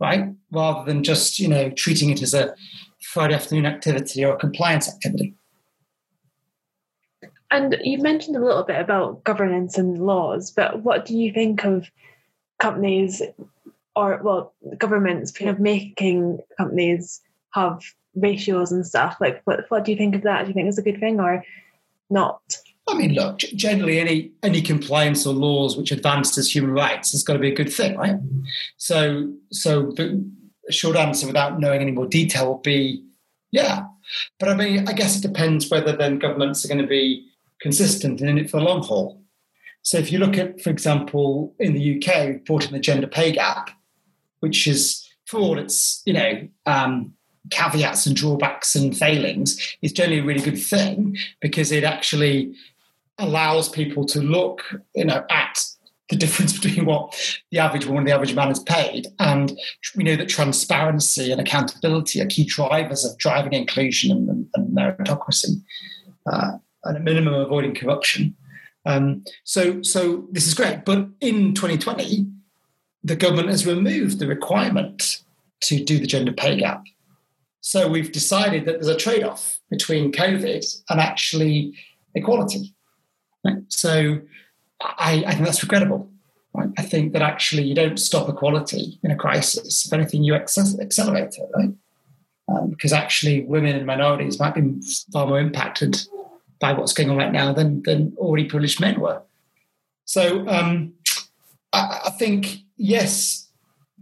right? 0.00 0.28
Rather 0.50 0.84
than 0.84 1.04
just 1.04 1.38
you 1.38 1.48
know 1.48 1.70
treating 1.70 2.10
it 2.10 2.22
as 2.22 2.34
a 2.34 2.54
Friday 3.00 3.34
afternoon 3.34 3.66
activity 3.66 4.24
or 4.24 4.34
a 4.34 4.38
compliance 4.38 4.88
activity. 4.88 5.34
And 7.50 7.76
you 7.82 7.98
mentioned 7.98 8.36
a 8.36 8.44
little 8.44 8.62
bit 8.62 8.80
about 8.80 9.24
governance 9.24 9.76
and 9.76 9.98
laws, 9.98 10.50
but 10.50 10.82
what 10.82 11.04
do 11.04 11.14
you 11.14 11.32
think 11.32 11.64
of 11.64 11.90
companies 12.58 13.20
or 13.94 14.20
well 14.22 14.54
governments 14.78 15.30
kind 15.30 15.50
of 15.50 15.60
making 15.60 16.38
companies 16.56 17.20
have 17.52 17.82
ratios 18.14 18.72
and 18.72 18.86
stuff 18.86 19.16
like 19.20 19.40
what, 19.44 19.64
what 19.68 19.84
do 19.84 19.90
you 19.90 19.96
think 19.96 20.14
of 20.14 20.22
that 20.22 20.42
do 20.42 20.48
you 20.48 20.54
think 20.54 20.68
it's 20.68 20.78
a 20.78 20.82
good 20.82 21.00
thing 21.00 21.18
or 21.18 21.44
not 22.10 22.40
I 22.92 22.94
mean, 22.94 23.14
look, 23.14 23.38
generally 23.38 23.98
any 23.98 24.32
any 24.42 24.60
compliance 24.60 25.26
or 25.26 25.32
laws 25.32 25.76
which 25.76 25.92
advances 25.92 26.54
human 26.54 26.72
rights 26.72 27.12
has 27.12 27.22
got 27.22 27.34
to 27.34 27.38
be 27.38 27.50
a 27.50 27.54
good 27.54 27.72
thing, 27.72 27.96
right? 27.96 28.16
So, 28.76 29.32
so 29.50 29.92
the 29.92 30.22
short 30.70 30.96
answer, 30.96 31.26
without 31.26 31.58
knowing 31.58 31.80
any 31.80 31.92
more 31.92 32.06
detail, 32.06 32.48
will 32.48 32.58
be 32.58 33.04
yeah. 33.50 33.84
But 34.38 34.50
I 34.50 34.54
mean, 34.54 34.88
I 34.88 34.92
guess 34.92 35.16
it 35.16 35.26
depends 35.26 35.70
whether 35.70 35.96
then 35.96 36.18
governments 36.18 36.64
are 36.64 36.68
going 36.68 36.82
to 36.82 36.86
be 36.86 37.26
consistent 37.60 38.20
and 38.20 38.28
in 38.28 38.38
it 38.38 38.50
for 38.50 38.58
the 38.58 38.66
long 38.66 38.82
haul. 38.82 39.22
So, 39.82 39.96
if 39.96 40.12
you 40.12 40.18
look 40.18 40.36
at, 40.36 40.60
for 40.60 40.70
example, 40.70 41.54
in 41.58 41.72
the 41.72 41.96
UK, 41.96 42.28
reporting 42.28 42.72
the 42.72 42.80
gender 42.80 43.06
pay 43.06 43.32
gap, 43.32 43.70
which 44.40 44.66
is 44.66 45.08
for 45.26 45.40
all 45.40 45.58
its 45.58 46.02
you 46.04 46.12
know 46.12 46.46
um, 46.66 47.14
caveats 47.50 48.04
and 48.06 48.14
drawbacks 48.14 48.74
and 48.74 48.96
failings, 48.96 49.76
is 49.80 49.92
generally 49.92 50.20
a 50.20 50.24
really 50.24 50.42
good 50.42 50.60
thing 50.60 51.16
because 51.40 51.72
it 51.72 51.84
actually 51.84 52.54
allows 53.18 53.68
people 53.68 54.04
to 54.06 54.20
look 54.20 54.62
you 54.94 55.04
know 55.04 55.24
at 55.30 55.58
the 56.12 56.16
difference 56.16 56.58
between 56.58 56.84
what 56.86 57.14
the 57.50 57.58
average 57.58 57.86
woman 57.86 58.00
and 58.00 58.08
the 58.08 58.14
average 58.14 58.34
man 58.34 58.50
is 58.50 58.60
paid. 58.60 59.08
And 59.18 59.58
we 59.96 60.04
know 60.04 60.16
that 60.16 60.28
transparency 60.28 61.32
and 61.32 61.40
accountability 61.40 62.20
are 62.20 62.26
key 62.26 62.44
drivers 62.44 63.04
of 63.04 63.18
driving 63.18 63.54
inclusion 63.54 64.12
and, 64.12 64.46
and 64.54 64.76
meritocracy, 64.76 65.62
uh, 66.30 66.52
and 66.84 66.96
at 66.96 67.02
minimum 67.02 67.34
avoiding 67.34 67.74
corruption. 67.74 68.36
Um, 68.84 69.24
so, 69.44 69.82
so 69.82 70.26
this 70.30 70.46
is 70.46 70.54
great. 70.54 70.84
But 70.84 71.08
in 71.20 71.54
2020, 71.54 72.26
the 73.04 73.16
government 73.16 73.48
has 73.48 73.66
removed 73.66 74.18
the 74.18 74.26
requirement 74.26 75.22
to 75.62 75.82
do 75.82 75.98
the 75.98 76.06
gender 76.06 76.32
pay 76.32 76.58
gap. 76.58 76.82
So 77.60 77.88
we've 77.88 78.10
decided 78.10 78.64
that 78.64 78.72
there's 78.72 78.88
a 78.88 78.96
trade 78.96 79.22
off 79.22 79.60
between 79.70 80.10
COVID 80.10 80.64
and 80.90 81.00
actually 81.00 81.74
equality. 82.14 82.74
Right? 83.44 83.62
So 83.68 84.20
I, 84.80 85.24
I, 85.26 85.34
think 85.34 85.44
that's 85.44 85.62
regrettable. 85.62 86.10
Right? 86.54 86.70
I 86.78 86.82
think 86.82 87.12
that 87.12 87.22
actually 87.22 87.64
you 87.64 87.74
don't 87.74 87.98
stop 87.98 88.28
equality 88.28 88.98
in 89.02 89.10
a 89.10 89.16
crisis. 89.16 89.86
If 89.86 89.92
anything, 89.92 90.22
you 90.22 90.34
accelerate 90.34 91.34
it, 91.36 91.50
right? 91.56 91.72
Um, 92.48 92.70
because 92.70 92.92
actually, 92.92 93.44
women 93.44 93.76
and 93.76 93.86
minorities 93.86 94.38
might 94.38 94.54
be 94.54 94.80
far 95.12 95.26
more 95.26 95.40
impacted 95.40 96.00
by 96.60 96.72
what's 96.72 96.92
going 96.92 97.10
on 97.10 97.16
right 97.16 97.32
now 97.32 97.52
than, 97.52 97.82
than 97.82 98.14
already 98.18 98.44
privileged 98.44 98.80
men 98.80 99.00
were. 99.00 99.22
So 100.04 100.46
um, 100.48 100.94
I, 101.72 102.00
I 102.06 102.10
think 102.10 102.58
yes, 102.76 103.48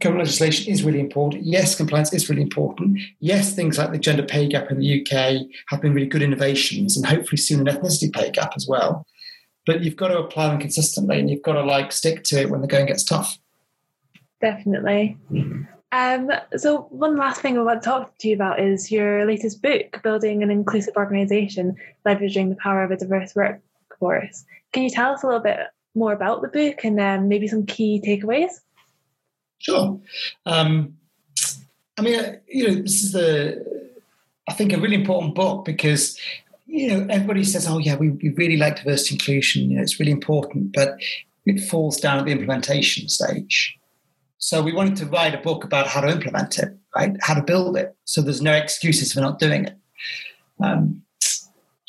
current 0.00 0.18
legislation 0.18 0.72
is 0.72 0.83
really 0.83 1.00
important. 1.00 1.44
Yes, 1.44 1.74
compliance 1.74 2.12
is 2.12 2.29
really 2.29 2.42
important. 2.42 2.98
Yes, 3.20 3.55
things 3.55 3.79
like 3.79 3.92
the 3.92 3.98
gender 3.98 4.22
pay 4.22 4.48
gap 4.48 4.70
in 4.70 4.79
the 4.79 5.00
UK 5.00 5.46
have 5.68 5.81
been 5.81 5.94
really 5.94 6.07
good 6.07 6.22
innovations, 6.22 6.96
and 6.96 7.07
hopefully 7.07 7.37
soon 7.37 7.66
an 7.66 7.74
ethnicity 7.74 8.12
pay 8.12 8.31
gap 8.31 8.53
as 8.57 8.66
well. 8.68 9.07
But 9.66 9.83
you've 9.83 9.96
got 9.96 10.09
to 10.09 10.18
apply 10.18 10.49
them 10.49 10.59
consistently, 10.59 11.18
and 11.18 11.29
you've 11.29 11.42
got 11.42 11.53
to 11.53 11.62
like 11.62 11.92
stick 11.92 12.25
to 12.25 12.40
it 12.40 12.51
when 12.51 12.61
the 12.61 12.66
going 12.66 12.87
gets 12.87 13.05
tough. 13.05 13.38
Definitely. 14.40 15.18
Um, 15.92 16.31
so 16.57 16.83
one 16.90 17.16
last 17.16 17.40
thing 17.40 17.59
I 17.59 17.62
want 17.62 17.83
to 17.83 17.88
talk 17.88 18.16
to 18.18 18.29
you 18.29 18.35
about 18.35 18.61
is 18.61 18.90
your 18.90 19.27
latest 19.27 19.61
book, 19.61 20.01
Building 20.03 20.42
an 20.42 20.51
Inclusive 20.51 20.94
Organisation, 20.96 21.77
Leveraging 22.07 22.49
the 22.49 22.57
Power 22.57 22.85
of 22.85 22.90
a 22.90 22.96
Diverse 22.96 23.35
Workforce. 23.35 24.44
Can 24.73 24.85
you 24.85 24.90
tell 24.90 25.12
us 25.12 25.23
a 25.23 25.27
little 25.27 25.42
bit 25.42 25.59
more 25.94 26.12
about 26.12 26.42
the 26.42 26.49
book 26.49 26.85
and 26.85 27.01
um, 27.01 27.29
maybe 27.29 27.49
some 27.49 27.66
key 27.66 28.01
takeaways? 28.05 28.53
Sure. 29.59 30.01
Um, 30.46 30.96
I 31.99 32.03
mean, 32.03 32.18
uh, 32.18 32.37
you 32.46 32.68
know, 32.68 32.75
this 32.77 33.03
is 33.03 33.12
the, 33.12 33.90
I 34.49 34.55
think, 34.55 34.73
a 34.73 34.81
really 34.81 34.94
important 34.94 35.35
book 35.35 35.64
because, 35.64 36.18
you 36.70 36.88
know, 36.88 37.06
everybody 37.11 37.44
says, 37.44 37.66
oh, 37.68 37.78
yeah, 37.78 37.96
we, 37.96 38.11
we 38.11 38.30
really 38.30 38.56
like 38.56 38.76
diversity 38.76 39.14
inclusion, 39.14 39.70
you 39.70 39.76
know, 39.76 39.83
it's 39.83 39.98
really 39.98 40.12
important, 40.12 40.72
but 40.72 40.94
it 41.46 41.61
falls 41.61 41.98
down 41.98 42.18
at 42.18 42.26
the 42.26 42.33
implementation 42.33 43.09
stage. 43.09 43.76
So 44.38 44.62
we 44.62 44.72
wanted 44.72 44.96
to 44.96 45.06
write 45.06 45.35
a 45.35 45.38
book 45.38 45.64
about 45.64 45.87
how 45.87 46.00
to 46.00 46.09
implement 46.09 46.59
it, 46.59 46.76
right? 46.96 47.14
How 47.20 47.35
to 47.35 47.42
build 47.42 47.76
it. 47.76 47.94
So 48.04 48.22
there's 48.22 48.40
no 48.40 48.54
excuses 48.54 49.12
for 49.12 49.20
not 49.20 49.38
doing 49.38 49.66
it. 49.66 49.76
Um, 50.62 51.02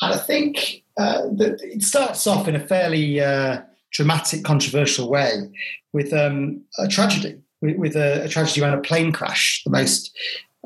and 0.02 0.14
I 0.14 0.18
think 0.18 0.84
uh, 0.98 1.28
that 1.36 1.60
it 1.62 1.84
starts 1.84 2.26
off 2.28 2.48
in 2.48 2.56
a 2.56 2.60
fairly 2.60 3.22
uh, 3.22 3.62
dramatic, 3.92 4.44
controversial 4.44 5.10
way 5.10 5.50
with 5.94 6.12
um, 6.12 6.64
a 6.80 6.88
tragedy 6.88 7.40
with, 7.62 7.78
with 7.78 7.96
a, 7.96 8.24
a, 8.24 8.28
tragedy 8.28 8.62
around 8.62 8.78
a 8.78 8.82
plane 8.82 9.12
crash, 9.12 9.62
the 9.64 9.72
most, 9.72 10.16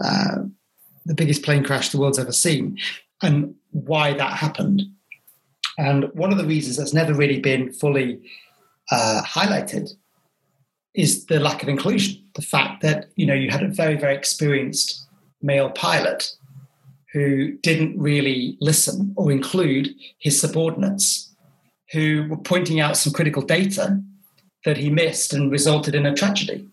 uh, 0.04 0.38
the 1.06 1.14
biggest 1.14 1.44
plane 1.44 1.64
crash 1.64 1.90
the 1.90 2.00
world's 2.00 2.20
ever 2.20 2.32
seen, 2.32 2.78
and 3.22 3.56
why 3.72 4.14
that 4.14 4.34
happened. 4.34 4.84
And 5.78 6.06
one 6.14 6.32
of 6.32 6.38
the 6.38 6.46
reasons 6.46 6.78
that's 6.78 6.94
never 6.94 7.14
really 7.14 7.40
been 7.40 7.72
fully 7.72 8.22
uh, 8.92 9.22
highlighted 9.26 9.90
is 10.94 11.26
the 11.26 11.40
lack 11.40 11.62
of 11.62 11.70
inclusion. 11.70 12.24
The 12.36 12.42
fact 12.42 12.82
that 12.82 13.10
you 13.16 13.26
know 13.26 13.34
you 13.34 13.50
had 13.50 13.64
a 13.64 13.68
very 13.68 13.96
very 13.96 14.16
experienced 14.16 15.06
male 15.42 15.70
pilot 15.70 16.32
who 17.14 17.54
didn't 17.60 17.98
really 17.98 18.58
listen 18.60 19.14
or 19.16 19.32
include 19.32 19.96
his 20.20 20.40
subordinates, 20.40 21.34
who 21.92 22.28
were 22.30 22.38
pointing 22.38 22.80
out 22.82 22.98
some 22.98 23.14
critical 23.14 23.42
data 23.42 24.02
that 24.66 24.78
he 24.78 24.90
missed 24.90 25.32
and 25.32 25.52
resulted 25.52 25.96
in 25.96 26.06
a 26.06 26.14
tragedy. 26.14 26.68